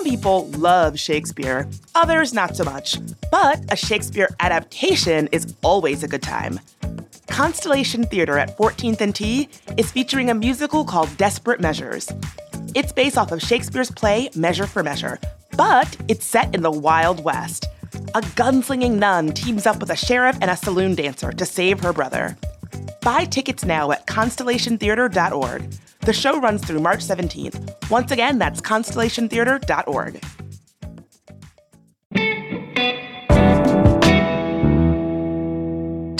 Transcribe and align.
Some 0.00 0.10
people 0.10 0.46
love 0.52 0.98
Shakespeare, 0.98 1.68
others 1.94 2.32
not 2.32 2.56
so 2.56 2.64
much. 2.64 2.96
But 3.30 3.62
a 3.70 3.76
Shakespeare 3.76 4.30
adaptation 4.40 5.28
is 5.30 5.54
always 5.62 6.02
a 6.02 6.08
good 6.08 6.22
time. 6.22 6.58
Constellation 7.26 8.04
Theater 8.04 8.38
at 8.38 8.56
14th 8.56 9.02
and 9.02 9.14
T 9.14 9.50
is 9.76 9.92
featuring 9.92 10.30
a 10.30 10.34
musical 10.34 10.86
called 10.86 11.14
Desperate 11.18 11.60
Measures. 11.60 12.10
It's 12.74 12.92
based 12.92 13.18
off 13.18 13.30
of 13.30 13.42
Shakespeare's 13.42 13.90
play 13.90 14.30
Measure 14.34 14.66
for 14.66 14.82
Measure, 14.82 15.18
but 15.58 15.94
it's 16.08 16.24
set 16.24 16.54
in 16.54 16.62
the 16.62 16.70
Wild 16.70 17.22
West. 17.22 17.66
A 18.14 18.22
gunslinging 18.22 18.94
nun 18.94 19.28
teams 19.32 19.66
up 19.66 19.80
with 19.80 19.90
a 19.90 19.96
sheriff 19.96 20.38
and 20.40 20.50
a 20.50 20.56
saloon 20.56 20.94
dancer 20.94 21.30
to 21.30 21.44
save 21.44 21.78
her 21.80 21.92
brother. 21.92 22.38
Buy 23.02 23.24
tickets 23.24 23.64
now 23.64 23.90
at 23.90 24.06
constellationtheater.org. 24.06 25.70
The 26.00 26.12
show 26.12 26.40
runs 26.40 26.64
through 26.64 26.80
March 26.80 27.00
17th. 27.00 27.90
Once 27.90 28.10
again, 28.10 28.38
that's 28.38 28.60
constellationtheater.org. 28.60 30.20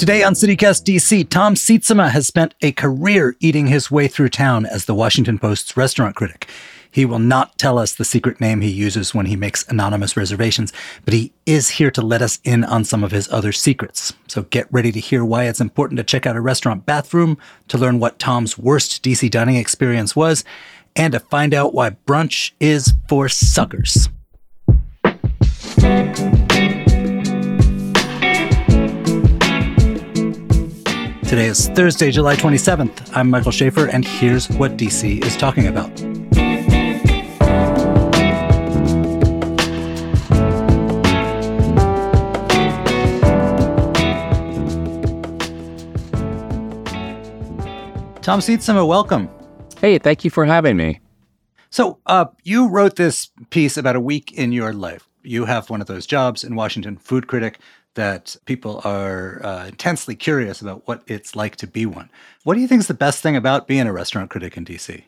Today 0.00 0.22
on 0.22 0.32
CityCast 0.32 0.84
DC, 0.84 1.28
Tom 1.28 1.54
Sietsema 1.54 2.08
has 2.08 2.26
spent 2.26 2.54
a 2.62 2.72
career 2.72 3.36
eating 3.38 3.66
his 3.66 3.90
way 3.90 4.08
through 4.08 4.30
town 4.30 4.64
as 4.64 4.86
the 4.86 4.94
Washington 4.94 5.38
Post's 5.38 5.76
restaurant 5.76 6.16
critic. 6.16 6.48
He 6.92 7.04
will 7.04 7.20
not 7.20 7.56
tell 7.56 7.78
us 7.78 7.94
the 7.94 8.04
secret 8.04 8.40
name 8.40 8.60
he 8.60 8.70
uses 8.70 9.14
when 9.14 9.26
he 9.26 9.36
makes 9.36 9.66
anonymous 9.68 10.16
reservations, 10.16 10.72
but 11.04 11.14
he 11.14 11.32
is 11.46 11.70
here 11.70 11.90
to 11.92 12.02
let 12.02 12.20
us 12.20 12.40
in 12.42 12.64
on 12.64 12.84
some 12.84 13.04
of 13.04 13.12
his 13.12 13.30
other 13.30 13.52
secrets. 13.52 14.12
So 14.26 14.42
get 14.42 14.66
ready 14.72 14.90
to 14.92 15.00
hear 15.00 15.24
why 15.24 15.44
it's 15.44 15.60
important 15.60 15.98
to 15.98 16.04
check 16.04 16.26
out 16.26 16.36
a 16.36 16.40
restaurant 16.40 16.86
bathroom, 16.86 17.38
to 17.68 17.78
learn 17.78 18.00
what 18.00 18.18
Tom's 18.18 18.58
worst 18.58 19.04
DC 19.04 19.30
dining 19.30 19.54
experience 19.56 20.16
was, 20.16 20.44
and 20.96 21.12
to 21.12 21.20
find 21.20 21.54
out 21.54 21.74
why 21.74 21.90
brunch 21.90 22.52
is 22.58 22.92
for 23.08 23.28
suckers. 23.28 24.08
Today 31.28 31.46
is 31.46 31.68
Thursday, 31.68 32.10
July 32.10 32.34
27th. 32.34 33.16
I'm 33.16 33.30
Michael 33.30 33.52
Schaffer, 33.52 33.86
and 33.86 34.04
here's 34.04 34.48
what 34.50 34.76
DC 34.76 35.24
is 35.24 35.36
talking 35.36 35.68
about. 35.68 35.88
Tom 48.30 48.38
Sietsema, 48.38 48.86
welcome. 48.86 49.28
Hey, 49.80 49.98
thank 49.98 50.22
you 50.24 50.30
for 50.30 50.44
having 50.44 50.76
me. 50.76 51.00
So, 51.70 51.98
uh, 52.06 52.26
you 52.44 52.68
wrote 52.68 52.94
this 52.94 53.28
piece 53.50 53.76
about 53.76 53.96
a 53.96 54.00
week 54.00 54.30
in 54.30 54.52
your 54.52 54.72
life. 54.72 55.08
You 55.24 55.46
have 55.46 55.68
one 55.68 55.80
of 55.80 55.88
those 55.88 56.06
jobs 56.06 56.44
in 56.44 56.54
Washington, 56.54 56.96
food 56.96 57.26
critic 57.26 57.58
that 57.96 58.36
people 58.44 58.82
are 58.84 59.44
uh, 59.44 59.66
intensely 59.66 60.14
curious 60.14 60.62
about 60.62 60.86
what 60.86 61.02
it's 61.08 61.34
like 61.34 61.56
to 61.56 61.66
be 61.66 61.86
one. 61.86 62.08
What 62.44 62.54
do 62.54 62.60
you 62.60 62.68
think 62.68 62.78
is 62.78 62.86
the 62.86 62.94
best 62.94 63.20
thing 63.20 63.34
about 63.34 63.66
being 63.66 63.88
a 63.88 63.92
restaurant 63.92 64.30
critic 64.30 64.56
in 64.56 64.64
DC? 64.64 65.02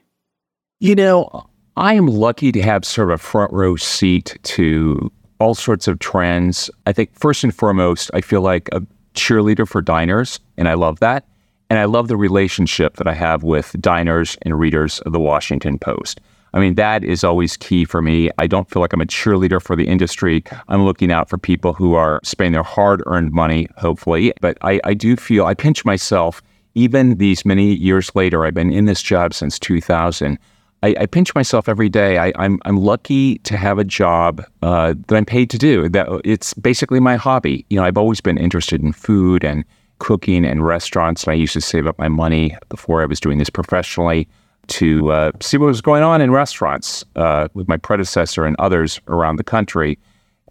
You 0.80 0.96
know, 0.96 1.46
I 1.76 1.94
am 1.94 2.08
lucky 2.08 2.50
to 2.50 2.62
have 2.62 2.84
sort 2.84 3.12
of 3.12 3.14
a 3.14 3.18
front 3.18 3.52
row 3.52 3.76
seat 3.76 4.36
to 4.42 5.12
all 5.38 5.54
sorts 5.54 5.86
of 5.86 6.00
trends. 6.00 6.72
I 6.88 6.92
think 6.92 7.16
first 7.16 7.44
and 7.44 7.54
foremost, 7.54 8.10
I 8.14 8.20
feel 8.20 8.40
like 8.40 8.68
a 8.72 8.82
cheerleader 9.14 9.68
for 9.68 9.80
diners, 9.80 10.40
and 10.56 10.68
I 10.68 10.74
love 10.74 10.98
that. 10.98 11.24
And 11.72 11.78
I 11.78 11.86
love 11.86 12.08
the 12.08 12.18
relationship 12.18 12.96
that 12.96 13.06
I 13.06 13.14
have 13.14 13.44
with 13.44 13.74
diners 13.80 14.36
and 14.42 14.58
readers 14.58 15.00
of 15.06 15.12
the 15.12 15.18
Washington 15.18 15.78
Post. 15.78 16.20
I 16.52 16.60
mean, 16.60 16.74
that 16.74 17.02
is 17.02 17.24
always 17.24 17.56
key 17.56 17.86
for 17.86 18.02
me. 18.02 18.28
I 18.36 18.46
don't 18.46 18.68
feel 18.68 18.82
like 18.82 18.92
I'm 18.92 19.00
a 19.00 19.06
cheerleader 19.06 19.58
for 19.58 19.74
the 19.74 19.88
industry. 19.88 20.44
I'm 20.68 20.84
looking 20.84 21.10
out 21.10 21.30
for 21.30 21.38
people 21.38 21.72
who 21.72 21.94
are 21.94 22.20
spending 22.24 22.52
their 22.52 22.62
hard 22.62 23.02
earned 23.06 23.32
money, 23.32 23.68
hopefully. 23.78 24.34
But 24.42 24.58
I, 24.60 24.82
I 24.84 24.92
do 24.92 25.16
feel, 25.16 25.46
I 25.46 25.54
pinch 25.54 25.82
myself, 25.82 26.42
even 26.74 27.16
these 27.16 27.46
many 27.46 27.72
years 27.72 28.14
later, 28.14 28.44
I've 28.44 28.52
been 28.52 28.70
in 28.70 28.84
this 28.84 29.00
job 29.00 29.32
since 29.32 29.58
2000. 29.58 30.38
I, 30.82 30.94
I 31.00 31.06
pinch 31.06 31.34
myself 31.34 31.70
every 31.70 31.88
day. 31.88 32.18
I, 32.18 32.32
am 32.36 32.60
lucky 32.66 33.38
to 33.38 33.56
have 33.56 33.78
a 33.78 33.84
job 33.84 34.44
uh, 34.60 34.92
that 35.06 35.16
I'm 35.16 35.24
paid 35.24 35.48
to 35.48 35.56
do. 35.56 35.88
That 35.88 36.20
it's 36.22 36.52
basically 36.52 37.00
my 37.00 37.16
hobby. 37.16 37.64
You 37.70 37.78
know, 37.78 37.84
I've 37.86 37.96
always 37.96 38.20
been 38.20 38.36
interested 38.36 38.82
in 38.82 38.92
food 38.92 39.42
and 39.42 39.64
cooking 40.02 40.44
and 40.44 40.66
restaurants, 40.66 41.22
and 41.22 41.30
I 41.30 41.34
used 41.34 41.52
to 41.52 41.60
save 41.60 41.86
up 41.86 41.96
my 41.96 42.08
money 42.08 42.56
before 42.68 43.02
I 43.02 43.06
was 43.06 43.20
doing 43.20 43.38
this 43.38 43.48
professionally 43.48 44.28
to 44.66 45.12
uh, 45.12 45.30
see 45.40 45.56
what 45.56 45.66
was 45.66 45.80
going 45.80 46.02
on 46.02 46.20
in 46.20 46.32
restaurants 46.32 47.04
uh, 47.14 47.46
with 47.54 47.68
my 47.68 47.76
predecessor 47.76 48.44
and 48.44 48.56
others 48.58 49.00
around 49.06 49.36
the 49.36 49.44
country. 49.44 50.00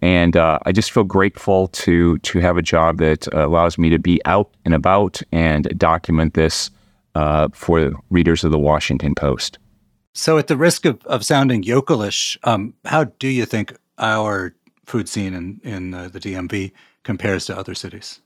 And 0.01 0.37
uh, 0.37 0.59
I 0.65 0.71
just 0.71 0.89
feel 0.91 1.03
grateful 1.03 1.67
to 1.67 2.17
to 2.19 2.39
have 2.39 2.55
a 2.55 2.61
job 2.61 2.97
that 2.99 3.27
allows 3.33 3.77
me 3.77 3.89
to 3.89 3.99
be 3.99 4.21
out 4.23 4.49
and 4.63 4.73
about 4.73 5.21
and 5.33 5.67
document 5.77 6.33
this 6.33 6.71
uh, 7.15 7.49
for 7.53 7.91
readers 8.09 8.45
of 8.45 8.51
the 8.51 8.59
Washington 8.59 9.15
Post. 9.15 9.59
So, 10.13 10.37
at 10.37 10.47
the 10.47 10.57
risk 10.57 10.85
of, 10.85 11.05
of 11.05 11.25
sounding 11.25 11.63
yokelish, 11.63 12.37
um, 12.43 12.73
how 12.85 13.03
do 13.03 13.27
you 13.27 13.45
think 13.45 13.75
our 13.97 14.55
food 14.85 15.09
scene 15.09 15.33
in, 15.33 15.59
in 15.63 15.93
uh, 15.93 16.07
the 16.07 16.19
DMV 16.19 16.71
compares 17.03 17.45
to 17.45 17.57
other 17.57 17.75
cities? 17.75 18.21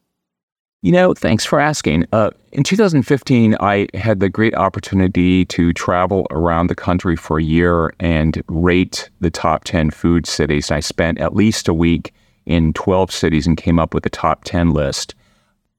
You 0.85 0.91
know, 0.91 1.15
thanks 1.15 1.43
for 1.43 1.59
asking. 1.59 2.05
Uh, 2.11 2.29
in 2.51 2.63
2015, 2.63 3.57
I 3.59 3.87
had 3.95 4.19
the 4.19 4.29
great 4.29 4.53
opportunity 4.53 5.43
to 5.45 5.73
travel 5.73 6.27
around 6.29 6.67
the 6.67 6.75
country 6.75 7.15
for 7.15 7.39
a 7.39 7.43
year 7.43 7.91
and 7.99 8.43
rate 8.49 9.09
the 9.19 9.31
top 9.31 9.63
10 9.63 9.89
food 9.89 10.27
cities. 10.27 10.69
I 10.69 10.81
spent 10.81 11.17
at 11.17 11.35
least 11.35 11.67
a 11.67 11.73
week 11.73 12.13
in 12.45 12.71
12 12.73 13.11
cities 13.11 13.47
and 13.47 13.57
came 13.57 13.79
up 13.79 13.95
with 13.95 14.05
a 14.05 14.11
top 14.11 14.43
10 14.43 14.73
list. 14.73 15.15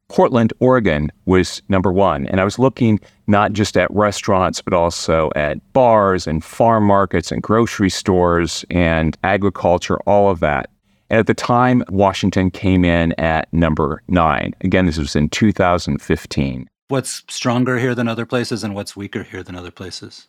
Portland, 0.08 0.52
Oregon 0.58 1.12
was 1.24 1.62
number 1.68 1.92
one. 1.92 2.26
And 2.26 2.40
I 2.40 2.44
was 2.44 2.58
looking 2.58 2.98
not 3.28 3.52
just 3.52 3.76
at 3.76 3.88
restaurants, 3.94 4.60
but 4.60 4.74
also 4.74 5.30
at 5.36 5.72
bars 5.72 6.26
and 6.26 6.42
farm 6.42 6.82
markets 6.82 7.30
and 7.30 7.40
grocery 7.40 7.90
stores 7.90 8.64
and 8.70 9.16
agriculture, 9.22 9.98
all 9.98 10.30
of 10.30 10.40
that. 10.40 10.68
And 11.10 11.20
at 11.20 11.26
the 11.26 11.34
time, 11.34 11.84
Washington 11.88 12.50
came 12.50 12.84
in 12.84 13.12
at 13.12 13.52
number 13.52 14.02
nine. 14.08 14.54
Again, 14.62 14.86
this 14.86 14.98
was 14.98 15.14
in 15.14 15.28
2015. 15.28 16.68
What's 16.88 17.24
stronger 17.28 17.78
here 17.78 17.94
than 17.94 18.08
other 18.08 18.26
places 18.26 18.62
and 18.64 18.74
what's 18.74 18.96
weaker 18.96 19.22
here 19.22 19.42
than 19.42 19.56
other 19.56 19.70
places? 19.70 20.28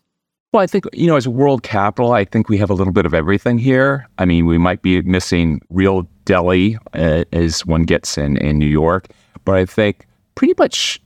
Well, 0.54 0.64
I 0.64 0.68
think, 0.68 0.86
you 0.94 1.08
know, 1.08 1.18
as 1.18 1.26
a 1.26 1.32
world 1.32 1.64
capital, 1.64 2.14
I 2.14 2.24
think 2.24 2.48
we 2.48 2.58
have 2.58 2.70
a 2.70 2.74
little 2.74 2.94
bit 2.94 3.06
of 3.06 3.14
everything 3.14 3.58
here. 3.58 4.08
I 4.18 4.26
mean, 4.26 4.46
we 4.46 4.58
might 4.58 4.82
be 4.82 5.02
missing 5.02 5.62
real 5.70 6.08
deli 6.26 6.78
uh, 6.94 7.26
as 7.34 7.66
one 7.66 7.84
gets 7.84 8.18
in, 8.18 8.38
in 8.38 8.58
New 8.58 8.68
York, 8.68 9.08
but 9.46 9.56
I 9.56 9.66
think 9.66 10.08
pretty 10.36 10.54
much 10.58 11.02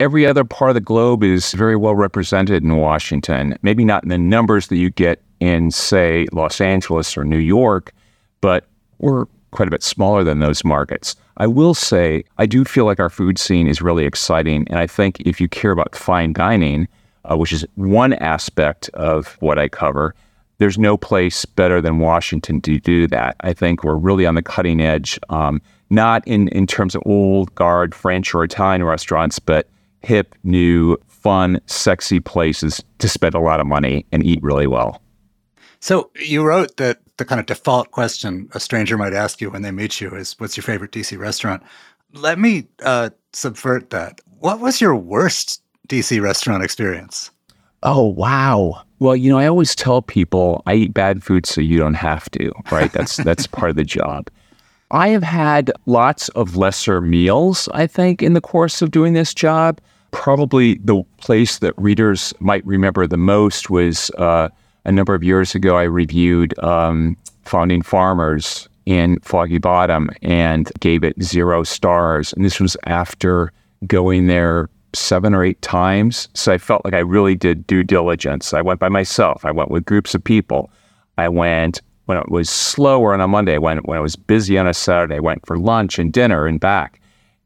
every 0.00 0.26
other 0.26 0.44
part 0.44 0.70
of 0.70 0.74
the 0.74 0.80
globe 0.80 1.22
is 1.22 1.52
very 1.52 1.76
well 1.76 1.94
represented 1.94 2.62
in 2.62 2.76
Washington. 2.76 3.56
Maybe 3.62 3.84
not 3.84 4.02
in 4.02 4.08
the 4.08 4.18
numbers 4.18 4.68
that 4.68 4.76
you 4.76 4.90
get 4.90 5.22
in, 5.40 5.70
say, 5.70 6.26
Los 6.32 6.60
Angeles 6.60 7.16
or 7.16 7.24
New 7.24 7.38
York, 7.38 7.92
but 8.40 8.66
we're 8.98 9.26
quite 9.50 9.68
a 9.68 9.70
bit 9.70 9.82
smaller 9.82 10.24
than 10.24 10.40
those 10.40 10.64
markets. 10.64 11.16
I 11.38 11.46
will 11.46 11.74
say, 11.74 12.24
I 12.38 12.46
do 12.46 12.64
feel 12.64 12.84
like 12.84 13.00
our 13.00 13.10
food 13.10 13.38
scene 13.38 13.66
is 13.66 13.80
really 13.80 14.04
exciting. 14.04 14.66
And 14.68 14.78
I 14.78 14.86
think 14.86 15.20
if 15.20 15.40
you 15.40 15.48
care 15.48 15.70
about 15.70 15.94
fine 15.96 16.32
dining, 16.32 16.88
uh, 17.24 17.36
which 17.36 17.52
is 17.52 17.66
one 17.76 18.14
aspect 18.14 18.88
of 18.90 19.36
what 19.40 19.58
I 19.58 19.68
cover, 19.68 20.14
there's 20.58 20.78
no 20.78 20.96
place 20.96 21.44
better 21.44 21.80
than 21.80 21.98
Washington 21.98 22.60
to 22.62 22.80
do 22.80 23.06
that. 23.08 23.36
I 23.40 23.52
think 23.52 23.84
we're 23.84 23.96
really 23.96 24.26
on 24.26 24.34
the 24.34 24.42
cutting 24.42 24.80
edge, 24.80 25.18
um, 25.28 25.62
not 25.90 26.26
in, 26.26 26.48
in 26.48 26.66
terms 26.66 26.94
of 26.94 27.02
old 27.06 27.54
guard 27.54 27.94
French 27.94 28.34
or 28.34 28.42
Italian 28.42 28.82
restaurants, 28.82 29.38
but 29.38 29.68
hip, 30.02 30.34
new, 30.42 30.96
fun, 31.06 31.60
sexy 31.66 32.20
places 32.20 32.82
to 32.98 33.08
spend 33.08 33.34
a 33.34 33.40
lot 33.40 33.60
of 33.60 33.66
money 33.66 34.04
and 34.10 34.24
eat 34.24 34.42
really 34.42 34.66
well. 34.66 35.00
So 35.80 36.10
you 36.14 36.44
wrote 36.44 36.76
that 36.76 36.98
the 37.18 37.24
kind 37.24 37.40
of 37.40 37.46
default 37.46 37.90
question 37.90 38.48
a 38.52 38.60
stranger 38.60 38.96
might 38.96 39.12
ask 39.12 39.40
you 39.40 39.50
when 39.50 39.62
they 39.62 39.70
meet 39.70 40.00
you 40.00 40.14
is, 40.14 40.34
"What's 40.38 40.56
your 40.56 40.64
favorite 40.64 40.92
DC 40.92 41.16
restaurant?" 41.18 41.62
Let 42.12 42.38
me 42.38 42.66
uh, 42.82 43.10
subvert 43.32 43.90
that. 43.90 44.20
What 44.40 44.60
was 44.60 44.80
your 44.80 44.96
worst 44.96 45.62
DC 45.88 46.20
restaurant 46.20 46.62
experience? 46.64 47.30
Oh 47.82 48.06
wow. 48.06 48.82
Well, 48.98 49.14
you 49.14 49.30
know, 49.30 49.38
I 49.38 49.46
always 49.46 49.74
tell 49.74 50.02
people 50.02 50.62
I 50.66 50.74
eat 50.74 50.94
bad 50.94 51.22
food 51.22 51.46
so 51.46 51.60
you 51.60 51.78
don't 51.78 51.94
have 51.94 52.28
to, 52.30 52.52
right? 52.70 52.92
That's 52.92 53.16
that's 53.28 53.46
part 53.46 53.70
of 53.70 53.76
the 53.76 53.84
job. 53.84 54.30
I 54.90 55.08
have 55.08 55.22
had 55.22 55.70
lots 55.86 56.28
of 56.30 56.56
lesser 56.56 57.00
meals, 57.00 57.68
I 57.74 57.86
think, 57.86 58.22
in 58.22 58.32
the 58.32 58.40
course 58.40 58.80
of 58.80 58.90
doing 58.90 59.12
this 59.12 59.34
job. 59.34 59.80
Probably 60.12 60.78
the 60.82 61.04
place 61.18 61.58
that 61.58 61.74
readers 61.76 62.32
might 62.40 62.64
remember 62.64 63.06
the 63.06 63.18
most 63.18 63.68
was 63.68 64.10
uh, 64.16 64.48
a 64.88 64.92
number 64.92 65.14
of 65.14 65.22
years 65.22 65.54
ago, 65.54 65.76
I 65.76 65.82
reviewed 65.82 66.58
um, 66.60 67.14
Founding 67.44 67.82
Farmers 67.82 68.70
in 68.86 69.20
Foggy 69.20 69.58
Bottom 69.58 70.08
and 70.22 70.72
gave 70.80 71.04
it 71.04 71.22
zero 71.22 71.62
stars. 71.62 72.32
And 72.32 72.42
this 72.42 72.58
was 72.58 72.74
after 72.84 73.52
going 73.86 74.28
there 74.28 74.70
seven 74.94 75.34
or 75.34 75.44
eight 75.44 75.60
times. 75.60 76.28
So 76.32 76.54
I 76.54 76.58
felt 76.58 76.86
like 76.86 76.94
I 76.94 77.00
really 77.00 77.34
did 77.34 77.66
due 77.66 77.84
diligence. 77.84 78.54
I 78.54 78.62
went 78.62 78.80
by 78.80 78.88
myself, 78.88 79.44
I 79.44 79.50
went 79.50 79.70
with 79.70 79.84
groups 79.84 80.14
of 80.14 80.24
people. 80.24 80.70
I 81.18 81.28
went 81.28 81.82
when 82.06 82.16
it 82.16 82.30
was 82.30 82.48
slower 82.48 83.12
on 83.12 83.20
a 83.20 83.28
Monday, 83.28 83.58
when 83.58 83.78
when 83.78 83.98
it 83.98 84.02
was 84.02 84.16
busy 84.16 84.56
on 84.56 84.66
a 84.66 84.72
Saturday, 84.72 85.16
I 85.16 85.20
went 85.20 85.44
for 85.44 85.58
lunch 85.58 85.98
and 85.98 86.10
dinner 86.10 86.46
and 86.46 86.58
back, 86.58 86.98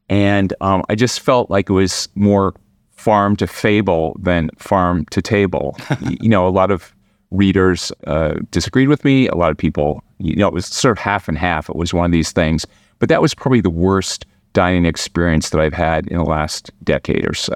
and 0.07 0.53
um, 0.61 0.83
I 0.87 0.95
just 0.95 1.19
felt 1.19 1.49
like 1.49 1.69
it 1.69 1.73
was 1.73 2.07
more 2.15 2.53
farm 2.95 3.35
to 3.35 3.47
fable 3.47 4.15
than 4.21 4.49
farm 4.57 5.03
to 5.07 5.21
table. 5.21 5.75
you 6.21 6.29
know, 6.29 6.47
a 6.47 6.49
lot 6.49 6.71
of 6.71 6.92
readers 7.33 7.91
uh, 8.07 8.35
disagreed 8.51 8.87
with 8.87 9.03
me. 9.03 9.27
A 9.27 9.35
lot 9.35 9.51
of 9.51 9.57
people, 9.57 10.01
you 10.19 10.35
know, 10.35 10.47
it 10.47 10.53
was 10.53 10.67
sort 10.67 10.97
of 10.97 11.01
half 11.01 11.27
and 11.27 11.37
half. 11.37 11.69
It 11.69 11.75
was 11.75 11.93
one 11.93 12.05
of 12.05 12.11
these 12.11 12.31
things, 12.31 12.65
but 12.99 13.09
that 13.09 13.21
was 13.21 13.33
probably 13.33 13.61
the 13.61 13.69
worst 13.69 14.25
dining 14.53 14.85
experience 14.85 15.49
that 15.49 15.59
I've 15.59 15.73
had 15.73 16.07
in 16.07 16.17
the 16.17 16.23
last 16.23 16.71
decade 16.83 17.27
or 17.27 17.33
so. 17.33 17.55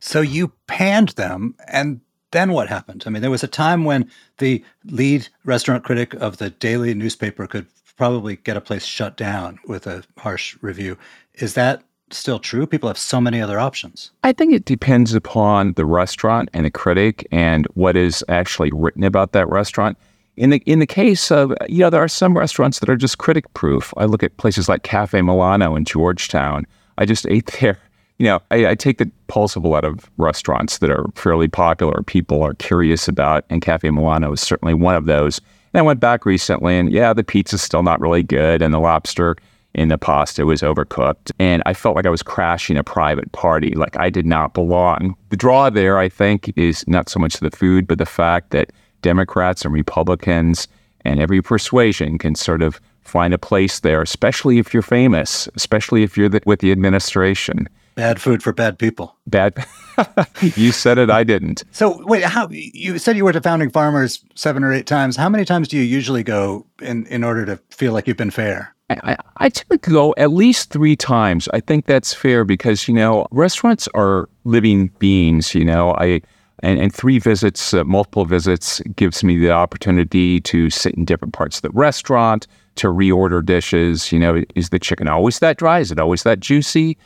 So 0.00 0.20
you 0.20 0.52
panned 0.66 1.10
them, 1.10 1.54
and 1.66 2.00
then 2.30 2.52
what 2.52 2.68
happened? 2.68 3.04
I 3.06 3.10
mean, 3.10 3.22
there 3.22 3.30
was 3.30 3.42
a 3.42 3.48
time 3.48 3.84
when 3.84 4.08
the 4.36 4.64
lead 4.84 5.28
restaurant 5.44 5.84
critic 5.84 6.14
of 6.14 6.36
the 6.36 6.50
daily 6.50 6.94
newspaper 6.94 7.46
could 7.46 7.66
probably 7.96 8.36
get 8.36 8.56
a 8.56 8.60
place 8.60 8.84
shut 8.84 9.16
down 9.16 9.58
with 9.66 9.86
a 9.86 10.04
harsh 10.18 10.56
review. 10.60 10.96
Is 11.34 11.54
that 11.54 11.82
still 12.12 12.38
true? 12.38 12.66
People 12.66 12.88
have 12.88 12.98
so 12.98 13.20
many 13.20 13.40
other 13.40 13.58
options. 13.58 14.10
I 14.24 14.32
think 14.32 14.52
it 14.52 14.64
depends 14.64 15.14
upon 15.14 15.72
the 15.74 15.84
restaurant 15.84 16.48
and 16.52 16.64
the 16.64 16.70
critic 16.70 17.26
and 17.30 17.66
what 17.74 17.96
is 17.96 18.24
actually 18.28 18.70
written 18.72 19.04
about 19.04 19.32
that 19.32 19.48
restaurant. 19.48 19.98
In 20.36 20.50
the 20.50 20.62
in 20.66 20.78
the 20.78 20.86
case 20.86 21.30
of 21.32 21.52
you 21.68 21.78
know 21.80 21.90
there 21.90 22.02
are 22.02 22.08
some 22.08 22.36
restaurants 22.36 22.78
that 22.78 22.88
are 22.88 22.96
just 22.96 23.18
critic 23.18 23.52
proof. 23.54 23.92
I 23.96 24.04
look 24.04 24.22
at 24.22 24.36
places 24.36 24.68
like 24.68 24.82
Cafe 24.82 25.20
Milano 25.20 25.74
in 25.74 25.84
Georgetown. 25.84 26.66
I 26.96 27.06
just 27.06 27.26
ate 27.28 27.46
there. 27.60 27.78
You 28.18 28.26
know, 28.26 28.40
I, 28.50 28.68
I 28.68 28.74
take 28.74 28.98
the 28.98 29.10
pulse 29.28 29.54
of 29.54 29.64
a 29.64 29.68
lot 29.68 29.84
of 29.84 30.10
restaurants 30.16 30.78
that 30.78 30.90
are 30.90 31.06
fairly 31.14 31.46
popular, 31.46 32.02
people 32.02 32.42
are 32.42 32.54
curious 32.54 33.06
about, 33.06 33.44
and 33.48 33.62
Cafe 33.62 33.88
Milano 33.90 34.32
is 34.32 34.40
certainly 34.40 34.74
one 34.74 34.96
of 34.96 35.04
those. 35.04 35.40
And 35.72 35.78
I 35.78 35.82
went 35.82 36.00
back 36.00 36.26
recently, 36.26 36.76
and 36.76 36.90
yeah, 36.90 37.12
the 37.12 37.22
pizza's 37.22 37.62
still 37.62 37.84
not 37.84 38.00
really 38.00 38.24
good, 38.24 38.60
and 38.60 38.74
the 38.74 38.80
lobster 38.80 39.36
in 39.78 39.88
the 39.88 39.98
pasta 39.98 40.44
was 40.44 40.60
overcooked. 40.60 41.30
And 41.38 41.62
I 41.64 41.72
felt 41.72 41.96
like 41.96 42.06
I 42.06 42.10
was 42.10 42.22
crashing 42.22 42.76
a 42.76 42.84
private 42.84 43.30
party. 43.32 43.74
Like 43.74 43.96
I 43.98 44.10
did 44.10 44.26
not 44.26 44.52
belong. 44.52 45.16
The 45.30 45.36
draw 45.36 45.70
there, 45.70 45.98
I 45.98 46.08
think, 46.08 46.52
is 46.56 46.84
not 46.88 47.08
so 47.08 47.20
much 47.20 47.38
the 47.38 47.50
food, 47.50 47.86
but 47.86 47.98
the 47.98 48.06
fact 48.06 48.50
that 48.50 48.72
Democrats 49.02 49.64
and 49.64 49.72
Republicans 49.72 50.66
and 51.04 51.20
every 51.20 51.40
persuasion 51.40 52.18
can 52.18 52.34
sort 52.34 52.60
of 52.60 52.80
find 53.02 53.32
a 53.32 53.38
place 53.38 53.80
there, 53.80 54.02
especially 54.02 54.58
if 54.58 54.74
you're 54.74 54.82
famous, 54.82 55.48
especially 55.54 56.02
if 56.02 56.16
you're 56.16 56.28
the, 56.28 56.42
with 56.44 56.60
the 56.60 56.72
administration. 56.72 57.68
Bad 57.94 58.20
food 58.20 58.42
for 58.42 58.52
bad 58.52 58.78
people. 58.78 59.16
Bad. 59.26 59.64
you 60.56 60.70
said 60.72 60.98
it. 60.98 61.10
I 61.10 61.24
didn't. 61.24 61.64
So 61.72 62.04
wait, 62.06 62.22
how 62.22 62.48
you 62.50 62.98
said 62.98 63.16
you 63.16 63.24
were 63.24 63.32
to 63.32 63.40
Founding 63.40 63.70
Farmers 63.70 64.24
seven 64.34 64.62
or 64.62 64.72
eight 64.72 64.86
times? 64.86 65.16
How 65.16 65.28
many 65.28 65.44
times 65.44 65.66
do 65.68 65.76
you 65.76 65.82
usually 65.82 66.22
go 66.22 66.66
in 66.80 67.06
in 67.06 67.24
order 67.24 67.44
to 67.46 67.56
feel 67.70 67.92
like 67.92 68.06
you've 68.06 68.16
been 68.16 68.30
fair? 68.30 68.74
I, 68.90 69.16
I 69.36 69.48
typically 69.50 69.92
go 69.92 70.14
at 70.16 70.32
least 70.32 70.70
three 70.70 70.96
times. 70.96 71.48
I 71.52 71.60
think 71.60 71.86
that's 71.86 72.14
fair 72.14 72.44
because 72.44 72.88
you 72.88 72.94
know 72.94 73.26
restaurants 73.30 73.88
are 73.94 74.28
living 74.44 74.88
beings. 74.98 75.54
You 75.54 75.64
know, 75.64 75.94
I 75.94 76.22
and, 76.60 76.80
and 76.80 76.92
three 76.92 77.18
visits, 77.18 77.72
uh, 77.74 77.84
multiple 77.84 78.24
visits, 78.24 78.80
gives 78.96 79.22
me 79.22 79.38
the 79.38 79.50
opportunity 79.50 80.40
to 80.40 80.70
sit 80.70 80.94
in 80.94 81.04
different 81.04 81.34
parts 81.34 81.58
of 81.58 81.62
the 81.62 81.70
restaurant, 81.70 82.46
to 82.76 82.88
reorder 82.88 83.44
dishes. 83.44 84.10
You 84.10 84.18
know, 84.18 84.42
is 84.54 84.70
the 84.70 84.78
chicken 84.78 85.08
always 85.08 85.38
that 85.40 85.58
dry? 85.58 85.80
Is 85.80 85.92
it 85.92 86.00
always 86.00 86.22
that 86.24 86.40
juicy? 86.40 86.96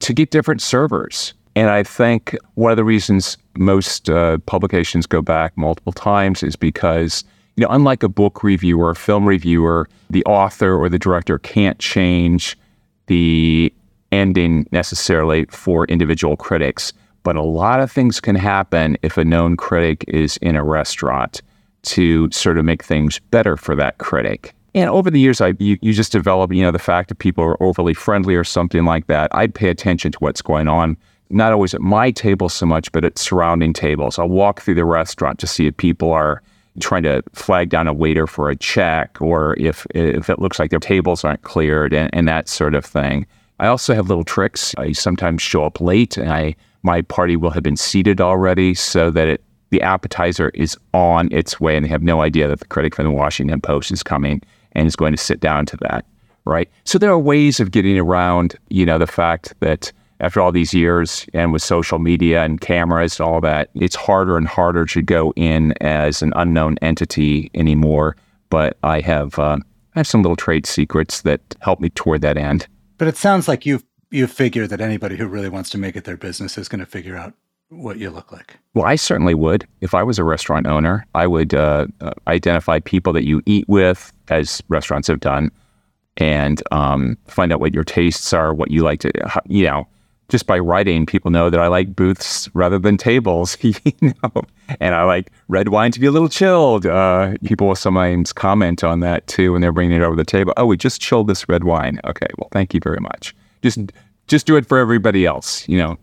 To 0.00 0.14
get 0.14 0.30
different 0.30 0.62
servers. 0.62 1.34
And 1.56 1.68
I 1.68 1.82
think 1.82 2.36
one 2.54 2.70
of 2.70 2.76
the 2.76 2.84
reasons 2.84 3.36
most 3.56 4.08
uh, 4.08 4.38
publications 4.46 5.06
go 5.06 5.20
back 5.20 5.56
multiple 5.56 5.92
times 5.92 6.42
is 6.42 6.56
because 6.56 7.24
you 7.60 7.66
know, 7.66 7.74
unlike 7.74 8.02
a 8.02 8.08
book 8.08 8.42
reviewer, 8.42 8.88
a 8.88 8.96
film 8.96 9.26
reviewer, 9.26 9.86
the 10.08 10.24
author 10.24 10.74
or 10.78 10.88
the 10.88 10.98
director 10.98 11.38
can't 11.38 11.78
change 11.78 12.56
the 13.06 13.70
ending 14.12 14.66
necessarily 14.72 15.44
for 15.50 15.84
individual 15.84 16.38
critics. 16.38 16.94
But 17.22 17.36
a 17.36 17.42
lot 17.42 17.80
of 17.80 17.92
things 17.92 18.18
can 18.18 18.34
happen 18.34 18.96
if 19.02 19.18
a 19.18 19.26
known 19.26 19.58
critic 19.58 20.06
is 20.08 20.38
in 20.38 20.56
a 20.56 20.64
restaurant 20.64 21.42
to 21.82 22.30
sort 22.30 22.56
of 22.56 22.64
make 22.64 22.82
things 22.82 23.18
better 23.30 23.58
for 23.58 23.76
that 23.76 23.98
critic. 23.98 24.54
And 24.74 24.88
over 24.88 25.10
the 25.10 25.20
years, 25.20 25.42
I 25.42 25.52
you, 25.58 25.76
you 25.82 25.92
just 25.92 26.12
develop, 26.12 26.54
you 26.54 26.62
know, 26.62 26.70
the 26.70 26.78
fact 26.78 27.10
that 27.10 27.16
people 27.16 27.44
are 27.44 27.62
overly 27.62 27.92
friendly 27.92 28.36
or 28.36 28.44
something 28.44 28.86
like 28.86 29.06
that. 29.08 29.28
I'd 29.34 29.54
pay 29.54 29.68
attention 29.68 30.12
to 30.12 30.18
what's 30.20 30.40
going 30.40 30.66
on, 30.66 30.96
not 31.28 31.52
always 31.52 31.74
at 31.74 31.82
my 31.82 32.10
table 32.10 32.48
so 32.48 32.64
much, 32.64 32.90
but 32.90 33.04
at 33.04 33.18
surrounding 33.18 33.74
tables. 33.74 34.18
I'll 34.18 34.30
walk 34.30 34.62
through 34.62 34.76
the 34.76 34.86
restaurant 34.86 35.38
to 35.40 35.46
see 35.46 35.66
if 35.66 35.76
people 35.76 36.10
are 36.10 36.42
trying 36.78 37.02
to 37.02 37.22
flag 37.32 37.68
down 37.68 37.88
a 37.88 37.92
waiter 37.92 38.26
for 38.26 38.50
a 38.50 38.56
check 38.56 39.20
or 39.20 39.56
if 39.58 39.86
if 39.94 40.30
it 40.30 40.38
looks 40.38 40.58
like 40.58 40.70
their 40.70 40.78
tables 40.78 41.24
aren't 41.24 41.42
cleared 41.42 41.92
and, 41.92 42.10
and 42.12 42.28
that 42.28 42.48
sort 42.48 42.74
of 42.74 42.84
thing. 42.84 43.26
I 43.58 43.66
also 43.66 43.94
have 43.94 44.08
little 44.08 44.24
tricks. 44.24 44.74
I 44.78 44.92
sometimes 44.92 45.42
show 45.42 45.64
up 45.64 45.80
late 45.80 46.16
and 46.16 46.32
I 46.32 46.54
my 46.82 47.02
party 47.02 47.36
will 47.36 47.50
have 47.50 47.62
been 47.62 47.76
seated 47.76 48.20
already 48.20 48.74
so 48.74 49.10
that 49.10 49.28
it, 49.28 49.42
the 49.70 49.82
appetizer 49.82 50.50
is 50.54 50.76
on 50.94 51.28
its 51.32 51.60
way 51.60 51.76
and 51.76 51.84
they 51.84 51.90
have 51.90 52.02
no 52.02 52.22
idea 52.22 52.48
that 52.48 52.60
the 52.60 52.66
critic 52.66 52.94
from 52.94 53.04
the 53.04 53.10
Washington 53.10 53.60
Post 53.60 53.90
is 53.92 54.02
coming 54.02 54.40
and 54.72 54.86
is 54.86 54.96
going 54.96 55.12
to 55.12 55.18
sit 55.18 55.40
down 55.40 55.66
to 55.66 55.76
that. 55.78 56.04
Right. 56.46 56.70
So 56.84 56.98
there 56.98 57.10
are 57.10 57.18
ways 57.18 57.60
of 57.60 57.70
getting 57.70 57.98
around, 57.98 58.56
you 58.70 58.86
know, 58.86 58.98
the 58.98 59.06
fact 59.06 59.52
that 59.60 59.92
after 60.20 60.40
all 60.40 60.52
these 60.52 60.72
years 60.74 61.26
and 61.32 61.52
with 61.52 61.62
social 61.62 61.98
media 61.98 62.44
and 62.44 62.60
cameras 62.60 63.18
and 63.18 63.28
all 63.28 63.40
that, 63.40 63.70
it's 63.74 63.96
harder 63.96 64.36
and 64.36 64.46
harder 64.46 64.84
to 64.86 65.02
go 65.02 65.32
in 65.36 65.72
as 65.80 66.22
an 66.22 66.32
unknown 66.36 66.76
entity 66.82 67.50
anymore. 67.54 68.16
But 68.50 68.76
I 68.82 69.00
have 69.00 69.38
uh, 69.38 69.58
I 69.94 69.98
have 69.98 70.06
some 70.06 70.22
little 70.22 70.36
trade 70.36 70.66
secrets 70.66 71.22
that 71.22 71.40
help 71.60 71.80
me 71.80 71.90
toward 71.90 72.22
that 72.22 72.36
end. 72.36 72.66
But 72.98 73.08
it 73.08 73.16
sounds 73.16 73.48
like 73.48 73.66
you've 73.66 73.84
you 74.10 74.26
figure 74.26 74.66
that 74.66 74.80
anybody 74.80 75.16
who 75.16 75.26
really 75.26 75.48
wants 75.48 75.70
to 75.70 75.78
make 75.78 75.96
it 75.96 76.04
their 76.04 76.16
business 76.16 76.58
is 76.58 76.68
going 76.68 76.80
to 76.80 76.86
figure 76.86 77.16
out 77.16 77.32
what 77.68 77.98
you 77.98 78.10
look 78.10 78.32
like. 78.32 78.58
Well, 78.74 78.84
I 78.84 78.96
certainly 78.96 79.34
would. 79.34 79.66
If 79.80 79.94
I 79.94 80.02
was 80.02 80.18
a 80.18 80.24
restaurant 80.24 80.66
owner, 80.66 81.06
I 81.14 81.28
would 81.28 81.54
uh, 81.54 81.86
uh, 82.00 82.10
identify 82.26 82.80
people 82.80 83.12
that 83.12 83.24
you 83.24 83.40
eat 83.46 83.68
with, 83.68 84.12
as 84.28 84.60
restaurants 84.68 85.06
have 85.06 85.20
done, 85.20 85.52
and 86.16 86.60
um, 86.72 87.16
find 87.28 87.52
out 87.52 87.60
what 87.60 87.72
your 87.72 87.84
tastes 87.84 88.32
are, 88.32 88.52
what 88.52 88.72
you 88.72 88.82
like 88.82 88.98
to, 89.00 89.12
you 89.46 89.64
know, 89.64 89.86
just 90.30 90.46
by 90.46 90.58
writing, 90.58 91.04
people 91.04 91.30
know 91.30 91.50
that 91.50 91.60
I 91.60 91.66
like 91.66 91.94
booths 91.94 92.48
rather 92.54 92.78
than 92.78 92.96
tables, 92.96 93.56
you 93.62 93.74
know, 94.00 94.42
and 94.80 94.94
I 94.94 95.02
like 95.04 95.30
red 95.48 95.68
wine 95.68 95.92
to 95.92 96.00
be 96.00 96.06
a 96.06 96.10
little 96.10 96.28
chilled. 96.28 96.86
Uh, 96.86 97.34
people 97.44 97.68
will 97.68 97.74
sometimes 97.74 98.32
comment 98.32 98.82
on 98.82 99.00
that 99.00 99.26
too 99.26 99.52
when 99.52 99.60
they're 99.60 99.72
bringing 99.72 100.00
it 100.00 100.02
over 100.02 100.16
the 100.16 100.24
table. 100.24 100.54
Oh, 100.56 100.66
we 100.66 100.76
just 100.76 101.00
chilled 101.00 101.26
this 101.26 101.48
red 101.48 101.64
wine. 101.64 102.00
Okay, 102.06 102.28
well, 102.38 102.48
thank 102.52 102.72
you 102.72 102.80
very 102.82 103.00
much. 103.00 103.34
Just, 103.62 103.78
just 104.28 104.46
do 104.46 104.56
it 104.56 104.66
for 104.66 104.78
everybody 104.78 105.26
else, 105.26 105.68
you 105.68 105.76
know. 105.76 105.98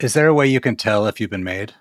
Is 0.00 0.14
there 0.14 0.26
a 0.26 0.34
way 0.34 0.46
you 0.46 0.60
can 0.60 0.76
tell 0.76 1.06
if 1.06 1.20
you've 1.20 1.30
been 1.30 1.44
made? 1.44 1.74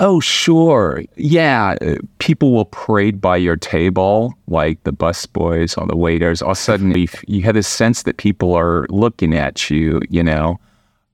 Oh, 0.00 0.20
sure. 0.20 1.02
Yeah. 1.16 1.76
Uh, 1.80 1.96
people 2.18 2.52
will 2.52 2.66
parade 2.66 3.20
by 3.20 3.36
your 3.36 3.56
table, 3.56 4.32
like 4.46 4.82
the 4.84 4.92
busboys 4.92 5.76
or 5.76 5.86
the 5.86 5.96
waiters. 5.96 6.40
All 6.40 6.52
of 6.52 6.56
a 6.56 6.60
sudden, 6.60 6.96
you, 6.96 7.08
you 7.26 7.42
have 7.42 7.56
this 7.56 7.66
sense 7.66 8.04
that 8.04 8.16
people 8.16 8.54
are 8.54 8.86
looking 8.90 9.34
at 9.34 9.70
you, 9.70 10.00
you 10.08 10.22
know. 10.22 10.60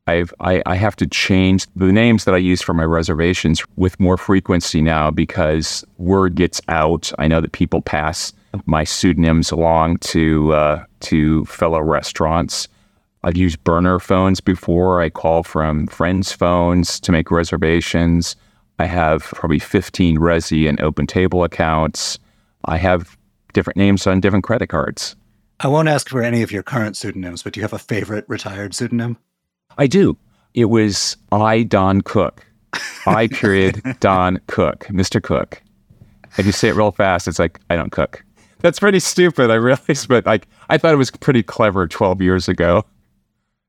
I've, 0.07 0.35
I, 0.41 0.63
I 0.67 0.77
have 0.77 0.97
to 0.97 1.07
change 1.07 1.67
the 1.75 1.91
names 1.91 2.25
that 2.25 2.35
I 2.35 2.39
use 2.39 2.61
for 2.61 2.75
my 2.75 2.85
reservations 2.85 3.63
with 3.77 3.99
more 3.99 4.19
frequency 4.19 4.83
now 4.83 5.11
because 5.11 5.85
word 5.97 6.35
gets 6.35 6.61
out. 6.69 7.11
I 7.19 7.27
know 7.27 7.41
that 7.41 7.53
people 7.53 7.81
pass 7.81 8.33
my 8.67 8.85
pseudonyms 8.85 9.51
along 9.51 9.99
to 9.99 10.53
uh, 10.53 10.85
to 11.01 11.45
fellow 11.47 11.81
restaurants. 11.81 12.69
I've 13.23 13.37
used 13.37 13.65
burner 13.65 13.99
phones 13.99 14.41
before. 14.41 15.01
I 15.01 15.09
call 15.09 15.43
from 15.43 15.87
friends' 15.87 16.33
phones 16.33 17.01
to 17.01 17.11
make 17.11 17.31
reservations. 17.31 18.37
I 18.79 18.85
have 18.85 19.23
probably 19.23 19.59
15 19.59 20.19
Resy 20.19 20.69
and 20.69 20.81
Open 20.81 21.07
Table 21.07 21.45
accounts. 21.45 22.19
I 22.67 22.77
have 22.77 23.17
different 23.55 23.79
names 23.79 24.07
on 24.07 24.21
different 24.21 24.45
credit 24.45 24.67
cards. 24.67 25.17
I 25.61 25.69
won't 25.69 25.89
ask 25.89 26.11
for 26.11 26.23
any 26.23 26.43
of 26.43 26.53
your 26.53 26.63
current 26.63 26.97
pseudonyms, 26.97 27.43
but 27.43 27.55
do 27.55 27.61
you 27.61 27.65
have 27.65 27.73
a 27.73 27.79
favorite 27.79 28.27
retired 28.29 28.75
pseudonym? 28.75 29.17
I 29.79 29.87
do. 29.87 30.17
It 30.55 30.67
was 30.67 31.17
I, 31.33 31.63
Don 31.63 32.01
Cook. 32.01 32.47
I, 33.07 33.27
period, 33.33 33.83
Don 34.01 34.41
Cook, 34.47 34.87
Mr. 34.87 35.23
Cook. 35.23 35.63
If 36.39 36.47
you 36.47 36.53
say 36.53 36.69
it 36.69 36.75
real 36.75 36.91
fast, 36.91 37.29
it's 37.29 37.39
like, 37.39 37.61
I 37.71 37.77
don't 37.77 37.93
cook. 37.93 38.25
That's 38.61 38.81
pretty 38.81 38.99
stupid, 38.99 39.51
I 39.51 39.55
realize, 39.55 40.07
but 40.07 40.27
like, 40.27 40.49
I 40.69 40.79
thought 40.79 40.95
it 40.95 40.99
was 40.99 41.11
pretty 41.11 41.43
clever 41.43 41.87
12 41.87 42.23
years 42.23 42.49
ago. 42.49 42.85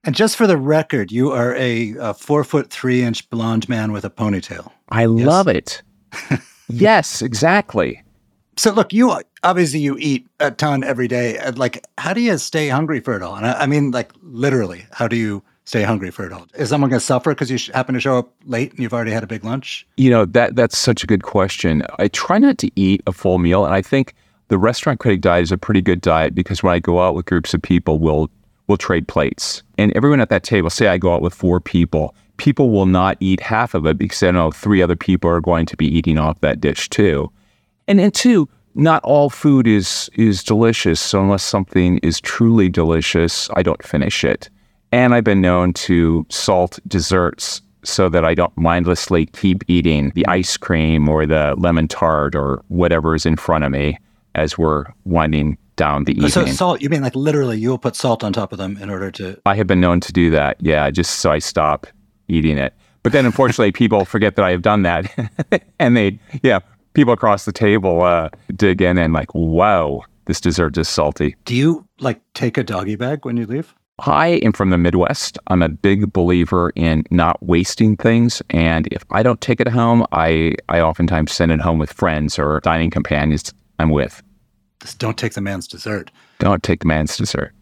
And 0.03 0.15
just 0.15 0.35
for 0.35 0.47
the 0.47 0.57
record, 0.57 1.11
you 1.11 1.31
are 1.31 1.55
a, 1.55 1.95
a 1.99 2.13
four 2.13 2.43
foot 2.43 2.69
three 2.69 3.01
inch 3.01 3.27
blonde 3.29 3.67
man 3.67 3.91
with 3.91 4.05
a 4.05 4.09
ponytail. 4.09 4.71
I 4.89 5.01
yes? 5.01 5.27
love 5.27 5.47
it. 5.47 5.81
yes, 6.69 7.21
exactly. 7.23 8.03
So 8.55 8.71
look, 8.71 8.93
you 8.93 9.19
obviously 9.43 9.79
you 9.79 9.97
eat 9.99 10.27
a 10.39 10.51
ton 10.51 10.83
every 10.83 11.07
day. 11.07 11.39
Like, 11.51 11.83
how 11.97 12.13
do 12.13 12.21
you 12.21 12.37
stay 12.37 12.69
hungry 12.69 12.99
for 12.99 13.15
it 13.15 13.23
all? 13.23 13.35
And 13.35 13.47
I, 13.47 13.61
I 13.61 13.65
mean, 13.65 13.91
like 13.91 14.11
literally, 14.21 14.85
how 14.91 15.07
do 15.07 15.15
you 15.15 15.43
stay 15.65 15.83
hungry 15.83 16.11
for 16.11 16.25
it 16.25 16.31
all? 16.31 16.47
Is 16.55 16.69
someone 16.69 16.89
going 16.89 16.99
to 16.99 17.05
suffer 17.05 17.31
because 17.31 17.51
you 17.51 17.73
happen 17.73 17.93
to 17.93 17.99
show 17.99 18.17
up 18.17 18.33
late 18.45 18.71
and 18.71 18.79
you've 18.79 18.93
already 18.93 19.11
had 19.11 19.23
a 19.23 19.27
big 19.27 19.43
lunch? 19.43 19.85
You 19.97 20.09
know, 20.09 20.25
that 20.25 20.55
that's 20.55 20.77
such 20.77 21.03
a 21.03 21.07
good 21.07 21.23
question. 21.23 21.83
I 21.99 22.07
try 22.07 22.37
not 22.37 22.57
to 22.59 22.71
eat 22.75 23.01
a 23.07 23.11
full 23.11 23.37
meal, 23.39 23.65
and 23.65 23.73
I 23.73 23.81
think 23.81 24.13
the 24.47 24.57
restaurant 24.57 24.99
critic 24.99 25.21
diet 25.21 25.43
is 25.43 25.51
a 25.51 25.57
pretty 25.57 25.81
good 25.81 26.01
diet 26.01 26.35
because 26.35 26.63
when 26.63 26.73
I 26.73 26.79
go 26.79 27.01
out 27.01 27.15
with 27.15 27.25
groups 27.25 27.53
of 27.53 27.61
people, 27.61 27.99
we'll 27.99 28.29
we'll 28.67 28.77
trade 28.77 29.07
plates. 29.07 29.63
And 29.77 29.91
everyone 29.95 30.19
at 30.19 30.29
that 30.29 30.43
table, 30.43 30.69
say 30.69 30.87
I 30.87 30.97
go 30.97 31.13
out 31.13 31.21
with 31.21 31.33
four 31.33 31.59
people, 31.59 32.15
people 32.37 32.71
will 32.71 32.85
not 32.85 33.17
eat 33.19 33.39
half 33.39 33.73
of 33.73 33.85
it 33.85 33.97
because 33.97 34.21
I 34.23 34.31
know 34.31 34.51
three 34.51 34.81
other 34.81 34.95
people 34.95 35.29
are 35.29 35.41
going 35.41 35.65
to 35.67 35.77
be 35.77 35.87
eating 35.87 36.17
off 36.17 36.39
that 36.41 36.61
dish 36.61 36.89
too. 36.89 37.31
And 37.87 37.99
then 37.99 38.11
two, 38.11 38.49
not 38.73 39.03
all 39.03 39.29
food 39.29 39.67
is 39.67 40.09
is 40.15 40.43
delicious. 40.43 40.99
So 40.99 41.21
unless 41.21 41.43
something 41.43 41.99
is 41.99 42.19
truly 42.19 42.69
delicious, 42.69 43.49
I 43.55 43.63
don't 43.63 43.83
finish 43.83 44.23
it. 44.23 44.49
And 44.95 45.13
I've 45.13 45.25
been 45.25 45.41
known 45.41 45.73
to 45.73 46.25
salt 46.29 46.79
desserts 46.87 47.61
so 47.83 48.07
that 48.07 48.23
I 48.23 48.33
don't 48.33 48.57
mindlessly 48.57 49.25
keep 49.25 49.65
eating 49.67 50.13
the 50.15 50.25
ice 50.27 50.55
cream 50.55 51.09
or 51.09 51.25
the 51.25 51.53
lemon 51.57 51.89
tart 51.89 52.33
or 52.33 52.63
whatever 52.69 53.13
is 53.13 53.25
in 53.25 53.35
front 53.35 53.65
of 53.65 53.73
me 53.73 53.99
as 54.35 54.57
we're 54.57 54.85
winding 55.03 55.57
down 55.75 56.05
the 56.05 56.13
evening. 56.13 56.29
So 56.29 56.45
salt, 56.45 56.81
you 56.81 56.87
mean 56.87 57.01
like 57.01 57.13
literally 57.13 57.59
you'll 57.59 57.77
put 57.77 57.97
salt 57.97 58.23
on 58.23 58.31
top 58.31 58.53
of 58.53 58.57
them 58.57 58.77
in 58.77 58.89
order 58.89 59.11
to 59.11 59.37
I 59.45 59.55
have 59.55 59.67
been 59.67 59.81
known 59.81 59.99
to 59.99 60.13
do 60.13 60.29
that. 60.29 60.55
Yeah, 60.61 60.89
just 60.91 61.19
so 61.19 61.29
I 61.29 61.39
stop 61.39 61.87
eating 62.29 62.57
it. 62.57 62.73
But 63.03 63.11
then 63.11 63.25
unfortunately 63.25 63.71
people 63.73 64.05
forget 64.05 64.37
that 64.37 64.45
I 64.45 64.51
have 64.51 64.61
done 64.61 64.83
that. 64.83 65.61
and 65.77 65.97
they 65.97 66.17
yeah, 66.41 66.59
people 66.93 67.11
across 67.11 67.43
the 67.43 67.51
table 67.51 68.01
uh, 68.01 68.29
dig 68.55 68.81
in 68.81 68.97
and 68.97 69.11
like, 69.11 69.35
wow, 69.35 70.03
this 70.23 70.39
dessert 70.39 70.77
is 70.77 70.87
salty. 70.87 71.35
Do 71.43 71.53
you 71.53 71.85
like 71.99 72.21
take 72.33 72.57
a 72.57 72.63
doggy 72.63 72.95
bag 72.95 73.25
when 73.25 73.35
you 73.35 73.45
leave? 73.45 73.75
I 73.99 74.41
am 74.43 74.51
from 74.51 74.71
the 74.71 74.77
Midwest. 74.77 75.39
I'm 75.47 75.61
a 75.61 75.69
big 75.69 76.11
believer 76.11 76.73
in 76.75 77.05
not 77.11 77.41
wasting 77.41 77.95
things. 77.95 78.41
And 78.49 78.87
if 78.91 79.05
I 79.09 79.23
don't 79.23 79.39
take 79.39 79.61
it 79.61 79.69
home, 79.69 80.05
I, 80.11 80.55
I 80.67 80.81
oftentimes 80.81 81.31
send 81.31 81.53
it 81.53 81.61
home 81.61 81.79
with 81.79 81.93
friends 81.93 82.37
or 82.37 82.59
dining 82.59 82.89
companions 82.89 83.53
I'm 83.79 83.91
with. 83.91 84.21
Just 84.81 84.99
don't 84.99 85.17
take 85.17 85.33
the 85.33 85.41
man's 85.41 85.67
dessert. 85.67 86.11
Don't 86.39 86.61
take 86.61 86.81
the 86.81 86.87
man's 86.87 87.15
dessert. 87.15 87.53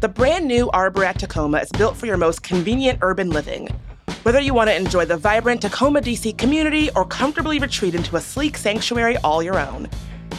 The 0.00 0.08
brand 0.08 0.46
new 0.46 0.70
Arbor 0.70 1.04
at 1.04 1.18
Takoma 1.18 1.62
is 1.62 1.70
built 1.72 1.96
for 1.96 2.06
your 2.06 2.16
most 2.16 2.42
convenient 2.42 3.00
urban 3.02 3.28
living. 3.28 3.68
Whether 4.26 4.40
you 4.40 4.54
want 4.54 4.70
to 4.70 4.74
enjoy 4.74 5.04
the 5.04 5.16
vibrant 5.16 5.60
Takoma 5.60 6.02
DC 6.02 6.36
community 6.36 6.90
or 6.96 7.04
comfortably 7.04 7.60
retreat 7.60 7.94
into 7.94 8.16
a 8.16 8.20
sleek 8.20 8.56
sanctuary 8.56 9.16
all 9.18 9.40
your 9.40 9.56
own. 9.56 9.88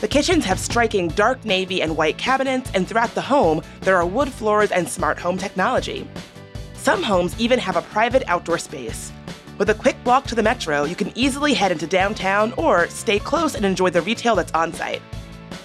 The 0.02 0.10
kitchens 0.10 0.44
have 0.44 0.60
striking 0.60 1.08
dark 1.08 1.46
navy 1.46 1.82
and 1.82 1.96
white 1.96 2.18
cabinets, 2.18 2.70
and 2.74 2.86
throughout 2.86 3.16
the 3.16 3.22
home, 3.22 3.62
there 3.80 3.96
are 3.96 4.06
wood 4.06 4.28
floors 4.28 4.72
and 4.74 4.90
smart 4.90 5.18
home 5.18 5.38
technology. 5.38 6.06
Some 6.74 7.02
homes 7.02 7.34
even 7.40 7.60
have 7.60 7.78
a 7.78 7.82
private 7.82 8.24
outdoor 8.28 8.58
space. 8.58 9.14
With 9.58 9.70
a 9.70 9.74
quick 9.74 9.96
walk 10.04 10.28
to 10.28 10.36
the 10.36 10.44
metro, 10.44 10.84
you 10.84 10.98
can 10.98 11.18
easily 11.18 11.54
head 11.54 11.72
into 11.72 11.88
downtown 11.88 12.52
or 12.58 12.90
stay 12.90 13.20
close 13.20 13.56
and 13.56 13.64
enjoy 13.66 13.90
the 13.92 14.02
retail 14.02 14.36
that's 14.36 14.52
on 14.52 14.74
site. 14.74 15.02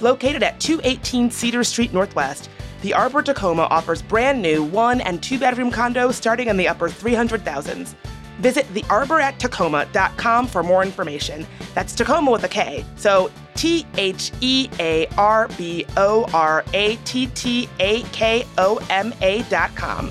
Located 0.01 0.45
at 0.45 0.61
218 0.61 1.29
Cedar 1.29 1.65
Street 1.65 1.93
Northwest, 1.93 2.51
the 2.83 2.95
Arbor 2.95 3.25
Takoma 3.25 3.67
offers 3.69 4.01
brand 4.01 4.41
new 4.41 4.63
one 4.63 5.01
and 5.01 5.21
two 5.21 5.41
bedroom 5.41 5.73
condos 5.73 6.15
starting 6.15 6.47
in 6.47 6.57
the 6.57 6.69
upper 6.69 6.89
300,000s. 6.89 7.97
Visit 8.43 8.67
thearborattakoma.com 8.75 10.47
for 10.49 10.63
more 10.63 10.83
information. 10.83 11.47
That's 11.75 11.95
Takoma 11.95 12.33
with 12.33 12.45
a 12.45 12.49
K. 12.49 12.85
So 12.97 13.31
T 13.55 13.87
H 13.97 14.33
E 14.41 14.69
A 14.81 15.07
R 15.17 15.49
B 15.57 15.87
O 15.97 16.27
R 16.35 16.65
A 16.75 16.97
T 16.97 17.29
T 17.29 17.69
A 17.81 18.03
K 18.03 18.45
O 18.59 18.79
M 18.91 19.15
A.com. 19.23 20.11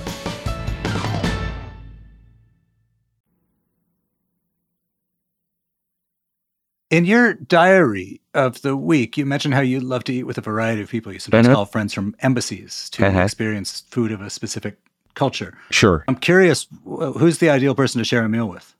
In 6.89 7.05
your 7.05 7.33
diary 7.35 8.19
of 8.33 8.61
the 8.63 8.75
week, 8.75 9.17
you 9.17 9.25
mentioned 9.25 9.53
how 9.53 9.61
you 9.61 9.79
love 9.79 10.03
to 10.05 10.13
eat 10.13 10.23
with 10.23 10.37
a 10.37 10.41
variety 10.41 10.81
of 10.81 10.89
people. 10.89 11.13
You 11.13 11.19
sometimes 11.19 11.47
call 11.47 11.65
friends 11.65 11.93
from 11.93 12.15
embassies 12.19 12.89
to 12.91 13.05
Uh-huh. 13.07 13.19
experience 13.21 13.81
food 13.89 14.11
of 14.11 14.21
a 14.21 14.29
specific 14.29 14.77
culture. 15.15 15.57
Sure. 15.69 16.03
I'm 16.07 16.15
curious, 16.15 16.67
who's 16.83 17.39
the 17.39 17.49
ideal 17.49 17.75
person 17.75 17.99
to 17.99 18.05
share 18.05 18.23
a 18.23 18.29
meal 18.29 18.47
with? 18.47 18.75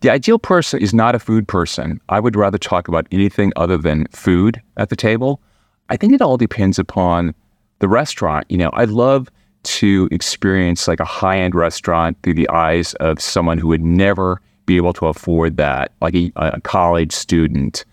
The 0.00 0.10
ideal 0.10 0.38
person 0.38 0.80
is 0.80 0.92
not 0.92 1.14
a 1.14 1.18
food 1.18 1.48
person. 1.48 2.00
I 2.08 2.20
would 2.20 2.36
rather 2.36 2.58
talk 2.58 2.88
about 2.88 3.06
anything 3.10 3.52
other 3.56 3.78
than 3.78 4.06
food 4.08 4.60
at 4.76 4.90
the 4.90 4.96
table. 4.96 5.40
I 5.88 5.96
think 5.96 6.12
it 6.12 6.20
all 6.20 6.36
depends 6.36 6.78
upon 6.78 7.34
the 7.78 7.88
restaurant. 7.88 8.46
You 8.50 8.58
know, 8.58 8.70
I'd 8.74 8.90
love 8.90 9.30
to 9.62 10.08
experience 10.10 10.86
like 10.86 11.00
a 11.00 11.04
high 11.04 11.38
end 11.38 11.54
restaurant 11.54 12.16
through 12.22 12.34
the 12.34 12.48
eyes 12.50 12.94
of 12.94 13.20
someone 13.20 13.58
who 13.58 13.68
would 13.68 13.82
never 13.82 14.40
be 14.66 14.76
able 14.76 14.92
to 14.92 15.06
afford 15.06 15.56
that, 15.56 15.92
like 16.00 16.14
a, 16.14 16.32
a 16.36 16.60
college 16.60 17.12
student 17.12 17.84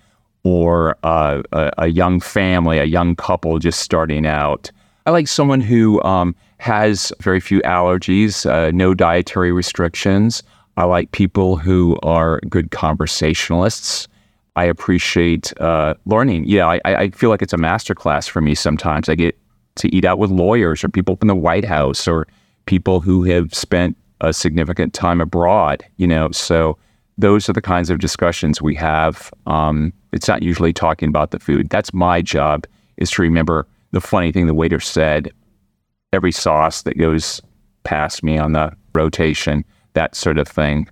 or 0.44 0.98
uh, 1.04 1.42
a, 1.52 1.72
a 1.78 1.88
young 1.88 2.20
family, 2.20 2.80
a 2.80 2.84
young 2.84 3.16
couple 3.16 3.60
just 3.60 3.80
starting 3.80 4.26
out. 4.26 4.72
I 5.06 5.12
like 5.12 5.28
someone 5.28 5.62
who 5.62 6.02
um, 6.04 6.36
has 6.64 7.12
very 7.20 7.42
few 7.42 7.60
allergies, 7.64 8.50
uh, 8.50 8.72
no 8.72 8.94
dietary 8.94 9.52
restrictions. 9.52 10.42
I 10.78 10.86
like 10.86 11.12
people 11.12 11.58
who 11.58 11.98
are 12.04 12.40
good 12.48 12.72
conversationalists. 12.72 14.08
I 14.56 14.64
appreciate 14.64 15.52
uh, 15.60 15.96
learning. 16.06 16.46
Yeah, 16.46 16.66
I, 16.66 16.80
I 16.86 17.10
feel 17.10 17.30
like 17.30 17.42
it's 17.42 17.52
a 17.52 17.58
masterclass 17.58 18.30
for 18.30 18.40
me 18.40 18.56
sometimes. 18.56 19.10
I 19.10 19.16
get 19.16 19.38
to 19.76 19.94
eat 19.94 20.06
out 20.06 20.20
with 20.20 20.32
lawyers 20.32 20.86
or 20.86 20.90
people 20.90 21.18
from 21.18 21.28
the 21.28 21.36
White 21.36 21.66
House 21.66 22.08
or 22.08 22.28
people 22.66 23.02
who 23.02 23.24
have 23.24 23.54
spent 23.54 23.98
a 24.22 24.32
significant 24.32 24.94
time 24.94 25.20
abroad, 25.20 25.84
you 25.98 26.08
know. 26.08 26.32
So 26.32 26.78
those 27.18 27.50
are 27.50 27.54
the 27.54 27.62
kinds 27.62 27.90
of 27.90 28.00
discussions 28.00 28.62
we 28.62 28.76
have. 28.76 29.34
Um, 29.48 29.92
it's 30.14 30.30
not 30.30 30.42
usually 30.42 30.72
talking 30.72 31.10
about 31.10 31.32
the 31.32 31.40
food. 31.40 31.68
That's 31.70 31.94
my 31.94 32.22
job 32.22 32.66
is 32.96 33.12
to 33.12 33.22
remember 33.22 33.68
the 33.92 34.00
funny 34.00 34.32
thing 34.32 34.48
the 34.48 34.54
waiter 34.54 34.80
said, 34.80 35.34
every 36.14 36.32
sauce 36.32 36.84
that 36.84 36.98
goes 36.98 37.42
past 37.84 38.24
me 38.24 38.38
on 38.38 38.54
the 38.54 38.72
rotation, 38.96 39.66
that 39.94 40.16
sort 40.16 40.38
of 40.38 40.48
thing. 40.48 40.88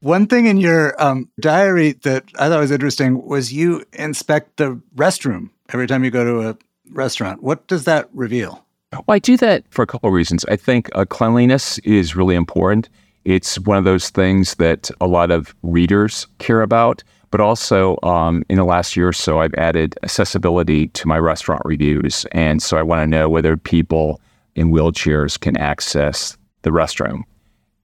One 0.00 0.26
thing 0.26 0.46
in 0.46 0.58
your 0.58 1.00
um, 1.02 1.28
diary 1.40 1.92
that 2.04 2.24
I 2.38 2.48
thought 2.48 2.60
was 2.60 2.70
interesting 2.70 3.26
was 3.26 3.52
you 3.52 3.84
inspect 3.92 4.58
the 4.58 4.80
restroom 4.94 5.50
every 5.72 5.88
time 5.88 6.04
you 6.04 6.10
go 6.10 6.24
to 6.24 6.50
a 6.50 6.56
restaurant. 6.92 7.42
What 7.42 7.66
does 7.66 7.84
that 7.84 8.08
reveal? 8.12 8.64
Well, 8.92 9.04
I 9.08 9.18
do 9.18 9.36
that 9.38 9.64
for 9.70 9.82
a 9.82 9.86
couple 9.86 10.08
of 10.08 10.14
reasons. 10.14 10.44
I 10.46 10.56
think 10.56 10.88
uh, 10.94 11.04
cleanliness 11.04 11.78
is 11.78 12.14
really 12.14 12.36
important. 12.36 12.88
It's 13.24 13.58
one 13.58 13.76
of 13.76 13.84
those 13.84 14.08
things 14.08 14.54
that 14.54 14.90
a 15.00 15.06
lot 15.06 15.30
of 15.30 15.54
readers 15.62 16.26
care 16.38 16.62
about. 16.62 17.02
But 17.30 17.42
also, 17.42 17.98
um, 18.02 18.42
in 18.48 18.56
the 18.56 18.64
last 18.64 18.96
year 18.96 19.08
or 19.08 19.12
so, 19.12 19.40
I've 19.40 19.52
added 19.54 19.98
accessibility 20.02 20.88
to 20.88 21.06
my 21.06 21.18
restaurant 21.18 21.60
reviews. 21.66 22.24
And 22.32 22.62
so 22.62 22.78
I 22.78 22.82
want 22.82 23.02
to 23.02 23.06
know 23.06 23.28
whether 23.28 23.56
people 23.56 24.20
in 24.58 24.70
wheelchairs 24.70 25.38
can 25.38 25.56
access 25.56 26.36
the 26.62 26.70
restroom. 26.70 27.22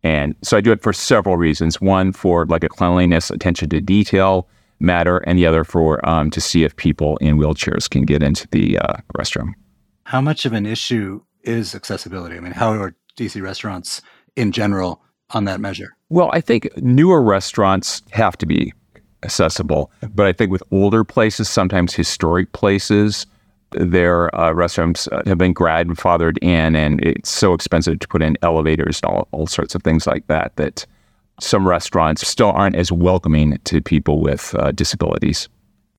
And 0.03 0.35
so 0.43 0.57
I 0.57 0.61
do 0.61 0.73
it 0.73 0.83
for 0.83 0.93
several 0.93 1.37
reasons. 1.37 1.81
One, 1.81 2.13
for 2.13 2.45
like 2.47 2.65
a 2.65 2.69
cleanliness, 2.69 3.31
attention 3.31 3.71
to 3.71 3.81
detail 3.81 4.49
matter, 4.81 5.19
and 5.19 5.39
the 5.39 5.47
other 5.47 5.65
for 5.65 6.07
um, 6.07 6.31
to 6.31 6.41
see 6.41 6.65
if 6.65 6.77
people 6.77 7.17
in 7.19 7.39
wheelchairs 7.39 7.89
can 7.89 8.03
get 8.03 8.23
into 8.23 8.47
the 8.51 8.79
uh, 8.79 8.95
restroom. 9.17 9.53
How 10.05 10.21
much 10.21 10.45
of 10.45 10.53
an 10.53 10.67
issue 10.67 11.23
is 11.43 11.75
accessibility? 11.75 12.37
I 12.37 12.41
mean, 12.41 12.53
how 12.53 12.73
are 12.73 12.95
DC 13.17 13.41
restaurants 13.41 14.03
in 14.37 14.53
general 14.53 15.01
on 15.31 15.45
that 15.45 15.61
measure? 15.61 15.97
Well, 16.11 16.29
I 16.33 16.41
think 16.41 16.69
newer 16.77 17.23
restaurants 17.23 18.03
have 18.11 18.37
to 18.39 18.47
be 18.47 18.75
accessible, 19.23 19.91
but 20.15 20.27
I 20.27 20.33
think 20.33 20.51
with 20.51 20.63
older 20.71 21.03
places, 21.03 21.49
sometimes 21.49 21.95
historic 21.95 22.53
places, 22.53 23.27
their 23.75 24.35
uh, 24.35 24.53
restaurants 24.53 25.09
uh, 25.09 25.23
have 25.27 25.39
been 25.39 25.55
grandfathered 25.55 26.39
in, 26.43 26.77
and 26.77 27.01
it's 27.03 27.31
so 27.31 27.55
expensive 27.55 27.99
to 28.01 28.09
put 28.09 28.23
in 28.23 28.37
elevators 28.43 29.01
and 29.03 29.13
all, 29.13 29.29
all 29.33 29.47
sorts 29.47 29.75
of 29.75 29.83
things 29.83 30.07
like 30.07 30.27
that 30.29 30.57
that 30.57 30.87
some 31.41 31.67
restaurants 31.67 32.27
still 32.27 32.51
aren't 32.51 32.77
as 32.77 32.93
welcoming 32.93 33.59
to 33.65 33.81
people 33.81 34.21
with 34.21 34.55
uh, 34.59 34.73
disabilities. 34.73 35.49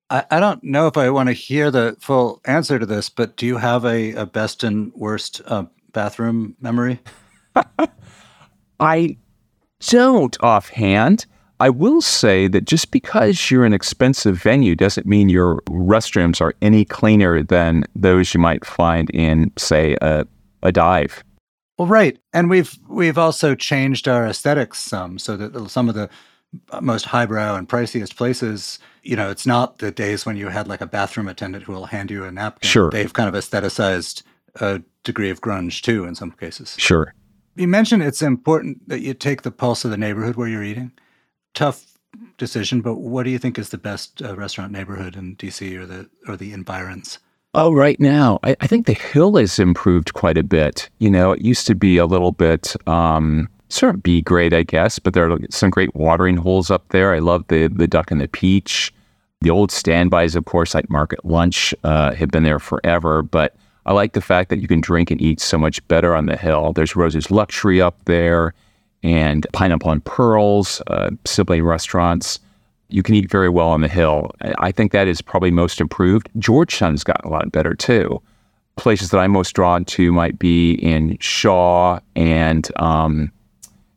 I, 0.10 0.24
I 0.32 0.39
don't 0.39 0.63
know 0.63 0.88
if 0.88 0.98
I 0.98 1.10
want 1.10 1.27
to 1.27 1.34
hear 1.34 1.72
the 1.72 1.98
full 2.00 2.41
answer 2.46 2.79
to 2.79 2.86
this, 2.86 3.10
but 3.10 3.38
do 3.38 3.46
you 3.46 3.58
have 3.58 3.86
a, 3.86 4.13
a 4.13 4.25
best 4.25 4.63
and 4.63 4.94
worst 4.94 5.41
uh, 5.46 5.65
bathroom 5.94 6.55
memory? 6.60 7.00
I 8.79 9.17
don't 9.79 10.38
offhand. 10.41 11.25
I 11.59 11.69
will 11.69 12.01
say 12.01 12.47
that 12.50 12.65
just 12.65 12.91
because 12.91 13.50
you're 13.50 13.65
an 13.65 13.74
expensive 13.74 14.38
venue 14.41 14.75
doesn't 14.75 15.07
mean 15.07 15.29
your 15.29 15.62
restrooms 15.62 16.41
are 16.41 16.53
any 16.62 16.83
cleaner 16.83 17.43
than 17.43 17.85
those 17.95 18.33
you 18.33 18.39
might 18.39 18.65
find 18.65 19.09
in, 19.12 19.51
say, 19.57 19.95
a, 20.01 20.27
a 20.63 20.71
dive. 20.71 21.24
Well, 21.77 21.88
right, 21.88 22.17
and 22.33 22.50
we've 22.50 22.77
we've 22.88 23.17
also 23.17 23.53
changed 23.53 24.07
our 24.07 24.25
aesthetics 24.25 24.79
some, 24.79 25.19
so 25.19 25.35
that 25.35 25.69
some 25.69 25.89
of 25.89 25.95
the 25.95 26.09
uh, 26.71 26.79
most 26.79 27.05
highbrow 27.05 27.55
and 27.55 27.67
priciest 27.67 28.15
places, 28.15 28.79
you 29.03 29.15
know, 29.15 29.29
it's 29.29 29.45
not 29.45 29.79
the 29.79 29.91
days 29.91 30.25
when 30.25 30.38
you 30.38 30.47
had 30.47 30.67
like 30.69 30.79
a 30.79 30.85
bathroom 30.85 31.27
attendant 31.27 31.65
who 31.65 31.74
will 31.74 31.88
hand 31.88 32.12
you 32.12 32.24
a 32.24 32.31
napkin. 32.31 32.69
Sure. 32.69 32.89
they've 32.89 33.12
kind 33.12 33.27
of 33.27 33.35
aestheticized 33.35 34.24
a 34.55 34.81
degree 35.03 35.29
of 35.29 35.41
grunge 35.41 35.81
too 35.81 36.05
in 36.05 36.15
some 36.15 36.31
cases. 36.31 36.75
Sure. 36.77 37.13
You 37.55 37.67
mentioned 37.67 38.03
it's 38.03 38.21
important 38.21 38.88
that 38.88 39.01
you 39.01 39.13
take 39.13 39.41
the 39.41 39.51
pulse 39.51 39.83
of 39.83 39.91
the 39.91 39.97
neighborhood 39.97 40.35
where 40.35 40.47
you're 40.47 40.63
eating. 40.63 40.91
Tough 41.55 41.95
decision, 42.38 42.81
but 42.81 42.95
what 42.95 43.24
do 43.24 43.29
you 43.29 43.39
think 43.39 43.57
is 43.57 43.69
the 43.69 43.77
best 43.77 44.21
uh, 44.21 44.35
restaurant 44.35 44.71
neighborhood 44.71 45.15
in 45.15 45.35
DC 45.38 45.75
or 45.77 45.85
the 45.85 46.09
or 46.27 46.38
the 46.38 46.53
environs? 46.53 47.19
Oh, 47.53 47.74
right 47.74 48.00
now, 48.00 48.39
I, 48.43 48.55
I, 48.59 48.67
think 48.67 48.85
the 48.85 48.93
hill 48.93 49.38
has 49.38 49.59
improved 49.59 50.13
quite 50.13 50.38
a 50.38 50.43
bit. 50.43 50.89
You 51.00 51.09
know, 51.09 51.31
it 51.31 51.41
used 51.41 51.65
to 51.67 51.75
be 51.75 51.95
a 51.97 52.05
little 52.05 52.33
bit 52.33 52.75
um, 52.85 53.47
sort 53.69 53.95
of 53.95 54.03
B 54.03 54.21
grade, 54.21 54.53
I 54.53 54.63
guess, 54.63 55.00
but 55.00 55.13
there 55.13 55.31
are 55.31 55.39
some 55.50 55.69
great 55.69 55.95
watering 55.95 56.35
holes 56.35 56.69
up 56.69 56.89
there. 56.89 57.15
I 57.15 57.19
love 57.19 57.45
the 57.47 57.67
the 57.67 57.88
duck 57.88 58.12
and 58.12 58.19
the 58.19 58.27
peach. 58.27 58.93
The 59.41 59.50
old 59.50 59.71
standbys, 59.71 60.35
of 60.35 60.45
course, 60.45 60.74
like 60.75 60.89
Market 60.89 61.24
Lunch, 61.24 61.74
uh, 61.83 62.13
have 62.13 62.29
been 62.29 62.43
there 62.43 62.59
forever, 62.59 63.21
but 63.21 63.55
I 63.85 63.93
like 63.93 64.13
the 64.13 64.21
fact 64.21 64.50
that 64.50 64.59
you 64.59 64.67
can 64.67 64.81
drink 64.81 65.12
and 65.12 65.21
eat 65.21 65.39
so 65.39 65.57
much 65.57 65.85
better 65.88 66.15
on 66.15 66.25
the 66.25 66.38
hill. 66.38 66.74
There's 66.74 66.95
Rose's 66.95 67.31
Luxury 67.31 67.79
up 67.79 68.03
there 68.05 68.53
and 69.05 69.45
Pineapple 69.53 69.91
and 69.91 70.03
Pearls, 70.03 70.81
uh, 70.88 71.12
Sibley 71.25 71.62
restaurants. 71.62 72.39
You 72.89 73.03
can 73.03 73.13
eat 73.13 73.29
very 73.29 73.50
well 73.50 73.67
on 73.69 73.81
the 73.81 73.88
hill. 73.88 74.31
I 74.57 74.71
think 74.71 74.91
that 74.93 75.07
is 75.07 75.21
probably 75.21 75.51
most 75.51 75.79
improved. 75.79 76.27
Georgetown's 76.39 77.03
gotten 77.03 77.29
a 77.29 77.31
lot 77.31 77.51
better 77.51 77.75
too. 77.75 78.19
Places 78.77 79.12
that 79.12 79.19
I'm 79.19 79.31
most 79.31 79.53
drawn 79.53 79.85
to 79.85 80.12
might 80.12 80.39
be 80.39 80.74
in 80.74 81.17
Shaw 81.19 82.00
and 82.15 82.67
um, 82.77 83.31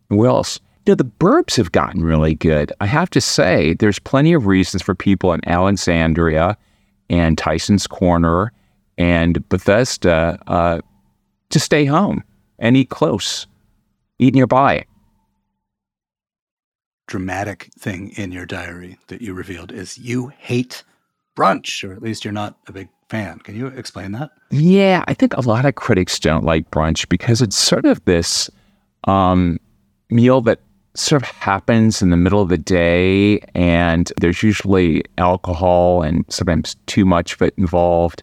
where 0.08 0.28
else? 0.28 0.60
You 0.84 0.92
know, 0.92 0.96
the 0.96 1.04
burbs 1.04 1.56
have 1.56 1.72
gotten 1.72 2.04
really 2.04 2.34
good. 2.34 2.70
I 2.80 2.86
have 2.86 3.08
to 3.10 3.20
say, 3.20 3.74
there's 3.74 3.98
plenty 3.98 4.34
of 4.34 4.46
reasons 4.46 4.82
for 4.82 4.94
people 4.94 5.32
in 5.32 5.40
Alexandria 5.48 6.56
and 7.08 7.38
Tysons 7.38 7.88
Corner 7.88 8.52
and 8.98 9.46
Bethesda 9.48 10.38
uh, 10.46 10.80
to 11.48 11.58
stay 11.58 11.86
home 11.86 12.22
and 12.58 12.76
eat 12.76 12.90
close, 12.90 13.46
eat 14.18 14.34
nearby. 14.34 14.84
Dramatic 17.08 17.70
thing 17.76 18.12
in 18.16 18.30
your 18.30 18.46
diary 18.46 18.98
that 19.08 19.20
you 19.20 19.34
revealed 19.34 19.72
is 19.72 19.98
you 19.98 20.28
hate 20.38 20.84
brunch, 21.36 21.82
or 21.82 21.92
at 21.92 22.02
least 22.02 22.24
you're 22.24 22.32
not 22.32 22.56
a 22.68 22.72
big 22.72 22.88
fan. 23.08 23.40
Can 23.40 23.56
you 23.56 23.66
explain 23.66 24.12
that? 24.12 24.30
Yeah, 24.50 25.04
I 25.08 25.14
think 25.14 25.34
a 25.36 25.40
lot 25.40 25.64
of 25.64 25.74
critics 25.74 26.20
don't 26.20 26.44
like 26.44 26.70
brunch 26.70 27.08
because 27.08 27.42
it's 27.42 27.56
sort 27.56 27.84
of 27.84 28.04
this 28.04 28.48
um, 29.04 29.58
meal 30.10 30.40
that 30.42 30.60
sort 30.94 31.22
of 31.22 31.28
happens 31.28 32.00
in 32.00 32.10
the 32.10 32.16
middle 32.16 32.40
of 32.40 32.48
the 32.48 32.58
day, 32.58 33.40
and 33.54 34.12
there's 34.20 34.42
usually 34.42 35.02
alcohol 35.16 36.02
and 36.02 36.24
sometimes 36.28 36.76
too 36.86 37.04
much 37.04 37.34
of 37.34 37.42
it 37.42 37.54
involved 37.56 38.22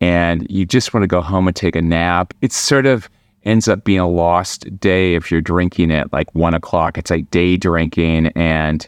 and 0.00 0.46
you 0.50 0.66
just 0.66 0.92
want 0.92 1.02
to 1.02 1.08
go 1.08 1.20
home 1.20 1.46
and 1.46 1.56
take 1.56 1.76
a 1.76 1.82
nap. 1.82 2.34
It's 2.42 2.56
sort 2.56 2.86
of 2.86 3.08
ends 3.46 3.68
up 3.68 3.84
being 3.84 4.00
a 4.00 4.08
lost 4.08 4.66
day 4.78 5.14
if 5.14 5.30
you're 5.30 5.40
drinking 5.40 5.92
at 5.92 6.12
like 6.12 6.34
one 6.34 6.52
o'clock. 6.52 6.98
It's 6.98 7.10
like 7.10 7.30
day 7.30 7.56
drinking 7.56 8.26
and 8.34 8.86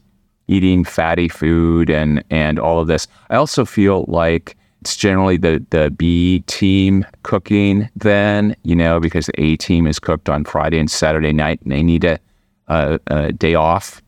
eating 0.48 0.84
fatty 0.84 1.28
food 1.28 1.88
and 1.88 2.22
and 2.30 2.58
all 2.58 2.80
of 2.80 2.88
this. 2.88 3.06
I 3.30 3.36
also 3.36 3.64
feel 3.64 4.04
like 4.08 4.56
it's 4.80 4.96
generally 4.96 5.36
the 5.36 5.64
the 5.70 5.90
B 5.90 6.40
team 6.46 7.06
cooking 7.22 7.88
then, 7.96 8.54
you 8.64 8.76
know, 8.76 9.00
because 9.00 9.26
the 9.26 9.40
A 9.40 9.56
team 9.56 9.86
is 9.86 9.98
cooked 9.98 10.28
on 10.28 10.44
Friday 10.44 10.78
and 10.78 10.90
Saturday 10.90 11.32
night 11.32 11.60
and 11.62 11.72
they 11.72 11.82
need 11.82 12.04
a, 12.04 12.18
a, 12.66 12.98
a 13.06 13.32
day 13.32 13.54
off. 13.54 14.02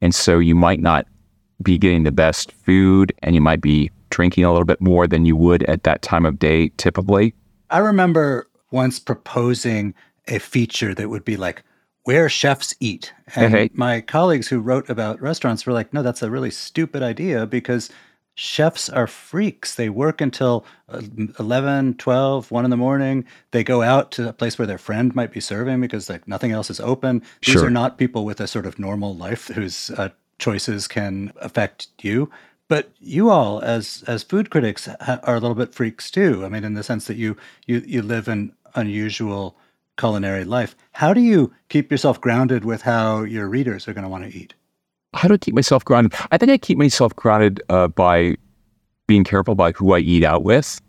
And 0.00 0.14
so 0.14 0.38
you 0.38 0.54
might 0.54 0.80
not 0.80 1.06
be 1.62 1.78
getting 1.78 2.02
the 2.02 2.12
best 2.12 2.52
food 2.52 3.12
and 3.22 3.34
you 3.34 3.40
might 3.40 3.60
be 3.60 3.90
drinking 4.10 4.44
a 4.44 4.52
little 4.52 4.66
bit 4.66 4.80
more 4.80 5.06
than 5.06 5.24
you 5.24 5.34
would 5.36 5.62
at 5.64 5.84
that 5.84 6.02
time 6.02 6.26
of 6.26 6.38
day 6.38 6.68
typically. 6.76 7.34
I 7.70 7.78
remember 7.78 8.46
once 8.74 8.98
proposing 8.98 9.94
a 10.26 10.38
feature 10.38 10.94
that 10.94 11.08
would 11.08 11.24
be 11.24 11.36
like 11.36 11.62
where 12.02 12.28
chefs 12.28 12.74
eat. 12.80 13.12
And 13.34 13.70
my 13.74 14.00
colleagues 14.02 14.48
who 14.48 14.60
wrote 14.60 14.90
about 14.90 15.22
restaurants 15.22 15.64
were 15.64 15.72
like, 15.72 15.94
no, 15.94 16.02
that's 16.02 16.22
a 16.22 16.30
really 16.30 16.50
stupid 16.50 17.02
idea 17.02 17.46
because 17.46 17.88
chefs 18.34 18.90
are 18.90 19.06
freaks. 19.06 19.76
They 19.76 19.88
work 19.88 20.20
until 20.20 20.66
uh, 20.88 21.02
11, 21.38 21.94
12, 21.94 22.50
1 22.50 22.64
in 22.64 22.70
the 22.70 22.76
morning. 22.76 23.24
They 23.52 23.64
go 23.64 23.80
out 23.80 24.10
to 24.12 24.28
a 24.28 24.32
place 24.32 24.58
where 24.58 24.66
their 24.66 24.76
friend 24.76 25.14
might 25.14 25.32
be 25.32 25.40
serving 25.40 25.80
because 25.80 26.10
like 26.10 26.26
nothing 26.28 26.50
else 26.50 26.68
is 26.68 26.80
open. 26.80 27.22
These 27.46 27.54
sure. 27.54 27.66
are 27.66 27.70
not 27.70 27.96
people 27.96 28.24
with 28.24 28.40
a 28.40 28.48
sort 28.48 28.66
of 28.66 28.78
normal 28.78 29.14
life 29.14 29.46
whose 29.48 29.90
uh, 29.90 30.10
choices 30.38 30.88
can 30.88 31.32
affect 31.36 31.88
you. 32.02 32.28
But 32.68 32.90
you 32.98 33.30
all, 33.30 33.60
as 33.60 34.02
as 34.06 34.22
food 34.22 34.48
critics, 34.50 34.88
ha- 35.00 35.20
are 35.22 35.36
a 35.36 35.40
little 35.40 35.54
bit 35.54 35.74
freaks 35.74 36.10
too. 36.10 36.44
I 36.44 36.48
mean, 36.48 36.64
in 36.64 36.74
the 36.74 36.82
sense 36.82 37.06
that 37.06 37.16
you 37.16 37.36
you 37.66 37.82
you 37.86 38.00
live 38.00 38.26
an 38.26 38.54
unusual 38.74 39.56
culinary 39.96 40.44
life. 40.44 40.76
How 40.92 41.14
do 41.14 41.20
you 41.20 41.52
keep 41.68 41.90
yourself 41.90 42.20
grounded 42.20 42.64
with 42.64 42.82
how 42.82 43.22
your 43.22 43.48
readers 43.48 43.86
are 43.86 43.92
going 43.92 44.02
to 44.02 44.08
want 44.08 44.30
to 44.30 44.36
eat? 44.36 44.54
How 45.14 45.28
do 45.28 45.34
I 45.34 45.38
keep 45.38 45.54
myself 45.54 45.84
grounded? 45.84 46.12
I 46.32 46.38
think 46.38 46.50
I 46.50 46.58
keep 46.58 46.78
myself 46.78 47.14
grounded 47.14 47.62
uh, 47.68 47.88
by 47.88 48.36
being 49.06 49.24
careful 49.24 49.52
about 49.52 49.76
who 49.76 49.94
I 49.94 50.00
eat 50.00 50.24
out 50.24 50.42
with. 50.42 50.80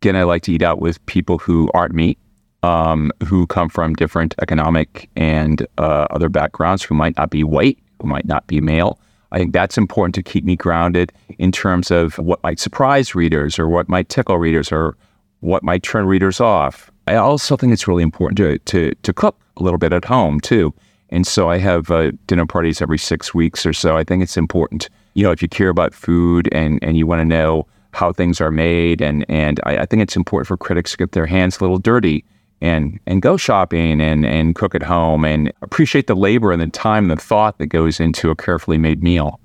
Again, 0.00 0.16
I 0.16 0.22
like 0.22 0.42
to 0.42 0.52
eat 0.52 0.62
out 0.62 0.80
with 0.80 1.04
people 1.06 1.38
who 1.38 1.70
aren't 1.74 1.94
me, 1.94 2.16
um, 2.62 3.12
who 3.26 3.46
come 3.46 3.68
from 3.68 3.94
different 3.94 4.34
economic 4.40 5.10
and 5.16 5.66
uh, 5.76 6.06
other 6.10 6.28
backgrounds, 6.28 6.82
who 6.82 6.94
might 6.94 7.16
not 7.16 7.30
be 7.30 7.44
white, 7.44 7.78
who 8.00 8.08
might 8.08 8.24
not 8.24 8.46
be 8.46 8.60
male. 8.60 8.98
I 9.32 9.38
think 9.38 9.52
that's 9.52 9.76
important 9.76 10.14
to 10.14 10.22
keep 10.22 10.44
me 10.44 10.56
grounded 10.56 11.12
in 11.38 11.52
terms 11.52 11.90
of 11.90 12.16
what 12.18 12.42
might 12.42 12.58
surprise 12.58 13.14
readers 13.14 13.58
or 13.58 13.68
what 13.68 13.88
might 13.88 14.08
tickle 14.08 14.38
readers 14.38 14.72
or 14.72 14.96
what 15.40 15.62
might 15.62 15.82
turn 15.82 16.06
readers 16.06 16.40
off. 16.40 16.90
I 17.08 17.16
also 17.16 17.56
think 17.56 17.72
it's 17.72 17.88
really 17.88 18.02
important 18.02 18.36
to, 18.36 18.58
to, 18.58 18.94
to 18.94 19.12
cook 19.12 19.40
a 19.56 19.62
little 19.62 19.78
bit 19.78 19.92
at 19.92 20.04
home 20.04 20.40
too. 20.40 20.74
And 21.08 21.26
so 21.26 21.48
I 21.48 21.56
have 21.56 21.90
uh, 21.90 22.12
dinner 22.26 22.44
parties 22.44 22.82
every 22.82 22.98
six 22.98 23.32
weeks 23.32 23.64
or 23.64 23.72
so. 23.72 23.96
I 23.96 24.04
think 24.04 24.22
it's 24.22 24.36
important, 24.36 24.90
you 25.14 25.24
know, 25.24 25.30
if 25.30 25.40
you 25.40 25.48
care 25.48 25.70
about 25.70 25.94
food 25.94 26.50
and, 26.52 26.78
and 26.82 26.98
you 26.98 27.06
want 27.06 27.20
to 27.20 27.24
know 27.24 27.66
how 27.92 28.12
things 28.12 28.42
are 28.42 28.50
made. 28.50 29.00
And, 29.00 29.24
and 29.30 29.58
I, 29.64 29.78
I 29.78 29.86
think 29.86 30.02
it's 30.02 30.16
important 30.16 30.48
for 30.48 30.58
critics 30.58 30.90
to 30.90 30.96
get 30.98 31.12
their 31.12 31.24
hands 31.24 31.58
a 31.58 31.60
little 31.62 31.78
dirty 31.78 32.24
and 32.60 32.98
and 33.06 33.22
go 33.22 33.36
shopping 33.36 34.00
and 34.00 34.26
and 34.26 34.56
cook 34.56 34.74
at 34.74 34.82
home 34.82 35.24
and 35.24 35.52
appreciate 35.62 36.08
the 36.08 36.16
labor 36.16 36.50
and 36.50 36.60
the 36.60 36.66
time 36.66 37.08
and 37.08 37.16
the 37.16 37.22
thought 37.22 37.56
that 37.58 37.66
goes 37.66 38.00
into 38.00 38.30
a 38.30 38.34
carefully 38.34 38.78
made 38.78 39.00
meal. 39.00 39.38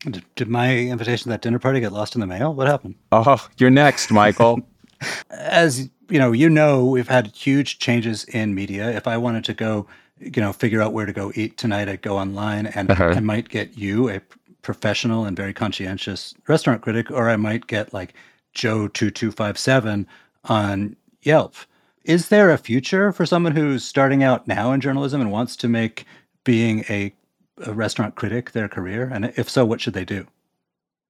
Did, 0.00 0.24
did 0.34 0.48
my 0.48 0.76
invitation 0.76 1.24
to 1.24 1.28
that 1.30 1.42
dinner 1.42 1.60
party 1.60 1.78
get 1.78 1.92
lost 1.92 2.16
in 2.16 2.20
the 2.20 2.26
mail? 2.26 2.52
What 2.54 2.66
happened? 2.66 2.96
Oh, 3.12 3.46
you're 3.58 3.70
next, 3.70 4.10
Michael. 4.10 4.60
As 5.30 5.88
you 6.08 6.18
know, 6.18 6.32
you 6.32 6.48
know, 6.48 6.84
we've 6.84 7.08
had 7.08 7.28
huge 7.28 7.78
changes 7.78 8.24
in 8.24 8.54
media. 8.54 8.90
If 8.90 9.06
I 9.06 9.16
wanted 9.16 9.44
to 9.44 9.54
go, 9.54 9.86
you 10.18 10.40
know, 10.40 10.52
figure 10.52 10.82
out 10.82 10.92
where 10.92 11.06
to 11.06 11.12
go 11.12 11.32
eat 11.34 11.56
tonight, 11.56 11.88
I'd 11.88 12.02
go 12.02 12.18
online 12.18 12.66
and 12.66 12.90
uh-huh. 12.90 13.14
I 13.16 13.20
might 13.20 13.48
get 13.48 13.76
you, 13.76 14.08
a 14.08 14.20
professional 14.62 15.24
and 15.24 15.36
very 15.36 15.52
conscientious 15.52 16.34
restaurant 16.46 16.82
critic, 16.82 17.10
or 17.10 17.28
I 17.28 17.36
might 17.36 17.66
get 17.66 17.92
like 17.92 18.14
Joe 18.52 18.88
two 18.88 19.10
two 19.10 19.30
five 19.30 19.58
seven 19.58 20.06
on 20.44 20.96
Yelp 21.22 21.54
is 22.08 22.30
there 22.30 22.50
a 22.50 22.56
future 22.56 23.12
for 23.12 23.26
someone 23.26 23.54
who's 23.54 23.84
starting 23.84 24.22
out 24.22 24.48
now 24.48 24.72
in 24.72 24.80
journalism 24.80 25.20
and 25.20 25.30
wants 25.30 25.56
to 25.56 25.68
make 25.68 26.06
being 26.42 26.82
a, 26.88 27.14
a 27.58 27.74
restaurant 27.74 28.14
critic 28.14 28.52
their 28.52 28.66
career? 28.66 29.10
And 29.12 29.26
if 29.36 29.50
so, 29.50 29.66
what 29.66 29.82
should 29.82 29.92
they 29.92 30.06
do? 30.06 30.26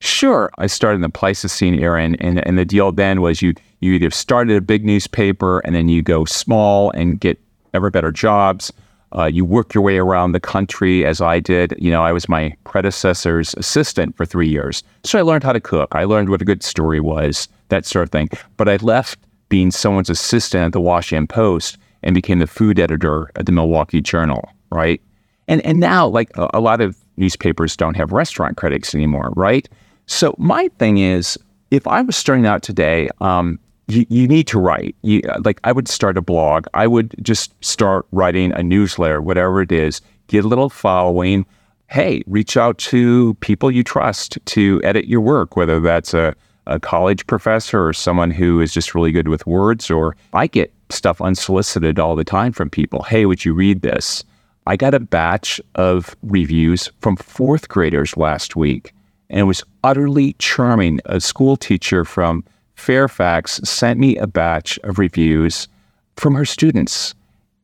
Sure. 0.01 0.51
I 0.59 0.67
started 0.69 0.97
in 0.97 1.01
the 1.03 1.09
Pleistocene 1.09 1.75
era, 1.75 2.03
and, 2.03 2.21
and, 2.23 2.47
and 2.47 2.57
the 2.57 2.65
deal 2.65 2.93
then 2.93 3.21
was 3.21 3.43
you 3.43 3.55
you 3.81 3.93
either 3.93 4.11
started 4.11 4.57
a 4.57 4.61
big 4.61 4.85
newspaper 4.85 5.61
and 5.61 5.75
then 5.75 5.89
you 5.89 6.03
go 6.03 6.25
small 6.25 6.91
and 6.93 7.21
get 7.21 7.41
ever 7.75 7.91
better 7.91 8.11
jobs. 8.11 8.73
Uh, 9.17 9.25
you 9.25 9.45
work 9.45 9.73
your 9.73 9.83
way 9.83 9.99
around 9.99 10.33
the 10.33 10.41
country 10.41 11.07
as 11.07 11.21
I 11.21 11.41
did. 11.41 11.75
You 11.79 11.91
know, 11.91 12.03
I 12.03 12.13
was 12.13 12.29
my 12.29 12.55
predecessor's 12.65 13.55
assistant 13.55 14.17
for 14.17 14.27
three 14.27 14.49
years. 14.49 14.83
So 15.05 15.19
I 15.19 15.23
learned 15.23 15.45
how 15.45 15.53
to 15.53 15.61
cook. 15.61 15.95
I 15.95 16.05
learned 16.05 16.29
what 16.29 16.43
a 16.43 16.45
good 16.45 16.63
story 16.63 17.01
was, 17.01 17.49
that 17.69 17.87
sort 17.87 18.03
of 18.03 18.11
thing. 18.11 18.29
But 18.57 18.69
I 18.69 18.77
left 18.77 19.19
being 19.49 19.71
someone's 19.71 20.11
assistant 20.11 20.65
at 20.65 20.73
the 20.73 20.81
Washington 20.81 21.27
Post 21.27 21.79
and 22.03 22.15
became 22.15 22.39
the 22.41 22.47
food 22.47 22.79
editor 22.79 23.31
at 23.37 23.47
the 23.47 23.53
Milwaukee 23.53 24.01
Journal, 24.01 24.49
right? 24.71 25.01
And 25.47 25.63
and 25.63 25.81
now 25.81 26.07
like 26.07 26.31
a, 26.37 26.49
a 26.55 26.61
lot 26.61 26.81
of 26.81 26.97
newspapers 27.17 27.77
don't 27.77 27.97
have 27.97 28.13
restaurant 28.13 28.57
critics 28.57 28.95
anymore, 28.95 29.33
right? 29.37 29.69
So 30.09 30.35
my 30.39 30.69
thing 30.79 30.99
is, 30.99 31.39
if 31.71 31.87
I 31.87 32.03
was 32.03 32.17
starting 32.17 32.47
out 32.47 32.63
today, 32.63 33.09
um, 33.21 33.59
you, 33.87 34.05
you 34.09 34.27
need 34.27 34.47
to 34.49 34.59
write. 34.59 34.97
You, 35.03 35.23
like 35.45 35.61
I 35.65 35.73
would 35.73 35.87
start 35.87 36.19
a 36.19 36.23
blog. 36.23 36.67
I 36.75 36.87
would 36.87 37.15
just 37.23 37.53
start 37.65 38.07
writing 38.11 38.53
a 38.53 38.63
newsletter, 38.63 39.23
whatever 39.23 39.63
it 39.63 39.71
is. 39.71 40.01
Get 40.27 40.45
a 40.45 40.49
little 40.49 40.71
following. 40.71 41.47
Hey, 41.87 42.23
reach 42.27 42.57
out 42.57 42.77
to 42.79 43.35
people 43.35 43.71
you 43.71 43.85
trust 43.85 44.39
to 44.47 44.81
edit 44.83 45.07
your 45.07 45.21
work, 45.21 45.57
whether 45.57 45.79
that's 45.79 46.13
a 46.13 46.35
a 46.69 46.79
college 46.79 47.27
professor 47.27 47.87
or 47.87 47.93
someone 47.93 48.31
who 48.31 48.61
is 48.61 48.73
just 48.73 48.95
really 48.95 49.11
good 49.11 49.29
with 49.29 49.47
words, 49.47 49.91
or 49.91 50.17
I 50.35 50.47
get 50.47 50.73
stuff 50.91 51.21
unsolicited 51.21 51.99
all 51.99 52.15
the 52.15 52.25
time 52.25 52.53
from 52.53 52.71
people. 52.71 53.03
Hey, 53.03 53.25
would 53.25 53.45
you 53.45 53.55
read 53.55 53.81
this? 53.81 54.23
I 54.67 54.77
got 54.77 54.95
a 54.95 55.01
batch 55.01 55.61
of 55.77 56.15
reviews 56.23 56.93
from 57.01 57.17
fourth 57.17 57.69
graders 57.69 58.19
last 58.19 58.55
week, 58.55 58.93
and 59.31 59.41
it 59.41 59.45
was 59.45 59.63
utterly 59.85 60.35
charming. 60.39 61.01
A 61.07 61.21
school 61.21 61.57
teacher 61.57 62.05
from 62.05 62.45
Fairfax 62.75 63.61
sent 63.65 63.99
me 63.99 64.17
a 64.17 64.27
batch 64.27 64.79
of 64.85 64.99
reviews 64.99 65.69
from 66.17 66.35
her 66.35 66.45
students. 66.45 67.15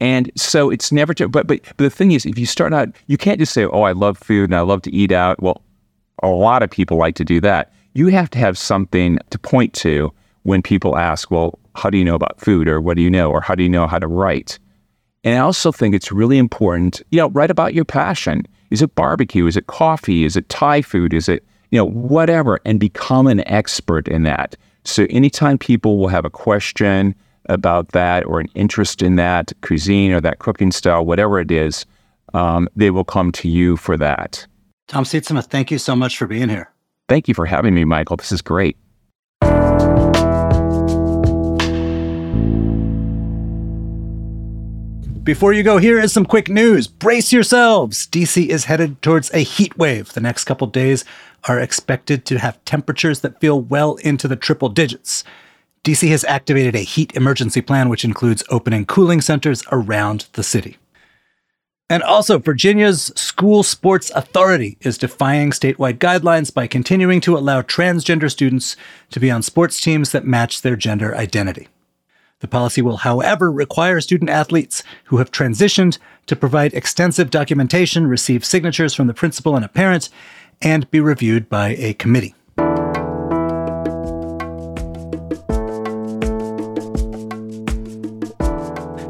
And 0.01 0.31
so 0.37 0.71
it's 0.71 0.93
never, 0.93 1.15
to, 1.15 1.29
but, 1.29 1.47
but, 1.47 1.61
but 1.63 1.79
the 1.79 1.91
thing 1.91 2.13
is, 2.13 2.27
if 2.27 2.39
you 2.39 2.47
start 2.47 2.75
out, 2.75 2.89
you 3.07 3.17
can't 3.17 3.39
just 3.39 3.55
say, 3.55 3.65
oh, 3.65 3.83
I 3.83 3.93
love 3.93 4.19
food 4.19 4.51
and 4.51 4.57
I 4.57 4.61
love 4.61 4.83
to 4.83 4.95
eat 4.95 5.13
out. 5.13 5.41
Well, 5.43 5.63
a 6.23 6.29
lot 6.29 6.63
of 6.63 6.71
people 6.71 6.97
like 6.97 7.15
to 7.17 7.25
do 7.25 7.41
that. 7.41 7.73
You 7.95 8.09
have 8.09 8.29
to 8.31 8.39
have 8.39 8.59
something 8.59 9.19
to 9.31 9.39
point 9.39 9.73
to 9.75 10.13
when 10.43 10.63
people 10.63 10.99
ask, 10.99 11.31
well, 11.31 11.59
how 11.75 11.91
do 11.91 11.99
you 11.99 12.05
know 12.05 12.15
about 12.15 12.41
food 12.41 12.69
or 12.69 12.81
what 12.81 12.97
do 12.97 13.03
you 13.03 13.11
know 13.11 13.31
or 13.31 13.41
how 13.41 13.55
do 13.55 13.63
you 13.63 13.69
know 13.69 13.87
how 13.87 13.99
to 13.99 14.07
write? 14.07 14.59
And 15.23 15.37
I 15.37 15.39
also 15.39 15.73
think 15.73 15.95
it's 15.95 16.13
really 16.13 16.39
important, 16.39 17.03
you 17.11 17.19
know, 17.19 17.31
write 17.31 17.51
about 17.51 17.73
your 17.73 17.85
passion. 17.85 18.47
Is 18.71 18.83
it 18.83 18.95
barbecue? 18.95 19.47
Is 19.47 19.57
it 19.57 19.69
coffee? 19.69 20.25
Is 20.25 20.37
it 20.37 20.49
Thai 20.49 20.83
food? 20.83 21.15
Is 21.15 21.29
it, 21.29 21.45
you 21.75 21.81
know, 21.81 21.87
whatever, 21.87 22.61
and 22.65 22.79
become 22.79 23.27
an 23.27 23.47
expert 23.49 24.07
in 24.07 24.23
that. 24.23 24.55
So 24.85 25.09
anytime 25.11 25.59
people 25.59 25.99
will 25.99 26.07
have 26.07 26.25
a 26.25 26.31
question 26.31 27.17
about 27.49 27.89
that 27.89 28.25
or 28.27 28.39
an 28.39 28.47
interest 28.55 29.03
in 29.03 29.17
that 29.17 29.53
cuisine 29.61 30.13
or 30.13 30.21
that 30.21 30.39
cooking 30.39 30.71
style, 30.71 31.05
whatever 31.05 31.41
it 31.41 31.51
is, 31.51 31.85
um, 32.33 32.69
they 32.77 32.93
will 32.93 33.03
come 33.03 33.33
to 33.33 33.49
you 33.49 33.77
for 33.77 33.97
that. 33.97 34.47
Tom 34.87 35.03
Sietsema, 35.03 35.45
thank 35.45 35.73
you 35.73 35.79
so 35.79 35.97
much 35.97 36.17
for 36.17 36.29
being 36.29 36.49
here. 36.49 36.71
Thank 37.09 37.27
you 37.27 37.35
for 37.35 37.45
having 37.45 37.75
me, 37.75 37.85
Michael. 37.85 38.19
This 38.19 38.31
is 38.31 38.41
great. 38.41 38.77
Before 45.25 45.55
you 45.55 45.63
go, 45.63 45.79
here 45.79 45.99
is 45.99 46.13
some 46.13 46.27
quick 46.27 46.51
news. 46.51 46.87
Brace 46.87 47.33
yourselves. 47.33 48.07
DC 48.09 48.47
is 48.47 48.67
headed 48.67 49.01
towards 49.01 49.33
a 49.33 49.39
heat 49.39 49.79
wave. 49.79 50.13
The 50.13 50.21
next 50.21 50.45
couple 50.45 50.67
days 50.67 51.03
are 51.45 51.59
expected 51.59 52.27
to 52.27 52.39
have 52.39 52.63
temperatures 52.67 53.21
that 53.21 53.41
feel 53.41 53.59
well 53.59 53.95
into 53.97 54.29
the 54.29 54.37
triple 54.37 54.69
digits. 54.69 55.25
DC 55.83 56.11
has 56.11 56.25
activated 56.25 56.75
a 56.75 56.81
heat 56.81 57.17
emergency 57.17 57.63
plan, 57.63 57.89
which 57.89 58.05
includes 58.05 58.45
opening 58.51 58.85
cooling 58.85 59.23
centers 59.23 59.63
around 59.73 60.27
the 60.35 60.43
city. 60.43 60.77
And 61.89 62.03
also, 62.03 62.39
Virginia's 62.39 63.11
School 63.17 63.63
Sports 63.63 64.11
Authority 64.15 64.77
is 64.83 64.99
defying 64.99 65.53
statewide 65.53 66.01
guidelines 66.01 66.53
by 66.53 66.67
continuing 66.67 67.23
to 67.23 67.39
allow 67.39 67.63
transgender 67.63 68.31
students 68.31 68.77
to 69.11 69.21
be 69.21 69.31
on 69.31 69.41
sports 69.41 69.81
teams 69.81 70.13
that 70.13 70.27
match 70.27 70.61
their 70.61 70.77
gender 70.77 71.17
identity. 71.17 71.69
The 72.45 72.49
policy 72.49 72.83
will, 72.83 72.99
however, 72.99 73.51
require 73.51 74.03
student 74.03 74.29
athletes 74.29 74.83
who 75.05 75.17
have 75.17 75.31
transitioned 75.31 75.97
to 76.27 76.37
provide 76.37 76.75
extensive 76.75 77.31
documentation, 77.31 78.07
receive 78.07 78.45
signatures 78.45 78.93
from 78.93 79.07
the 79.07 79.15
principal 79.15 79.57
and 79.57 79.65
a 79.65 79.69
parent, 79.69 80.11
and 80.61 80.91
be 80.91 81.01
reviewed 81.01 81.49
by 81.49 81.71
a 81.77 81.95
committee. 81.95 82.35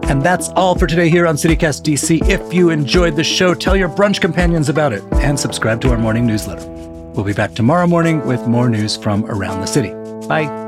And 0.08 0.22
that's 0.22 0.50
all 0.50 0.78
for 0.78 0.86
today 0.86 1.08
here 1.08 1.26
on 1.26 1.34
CityCast 1.34 1.82
DC. 1.82 2.28
If 2.28 2.54
you 2.54 2.70
enjoyed 2.70 3.16
the 3.16 3.24
show, 3.24 3.52
tell 3.52 3.74
your 3.74 3.88
brunch 3.88 4.20
companions 4.20 4.68
about 4.68 4.92
it 4.92 5.02
and 5.14 5.36
subscribe 5.36 5.80
to 5.80 5.90
our 5.90 5.98
morning 5.98 6.24
newsletter. 6.24 6.64
We'll 6.68 7.24
be 7.24 7.32
back 7.32 7.54
tomorrow 7.54 7.88
morning 7.88 8.24
with 8.28 8.46
more 8.46 8.68
news 8.68 8.96
from 8.96 9.24
around 9.24 9.60
the 9.60 9.66
city. 9.66 9.90
Bye. 10.28 10.63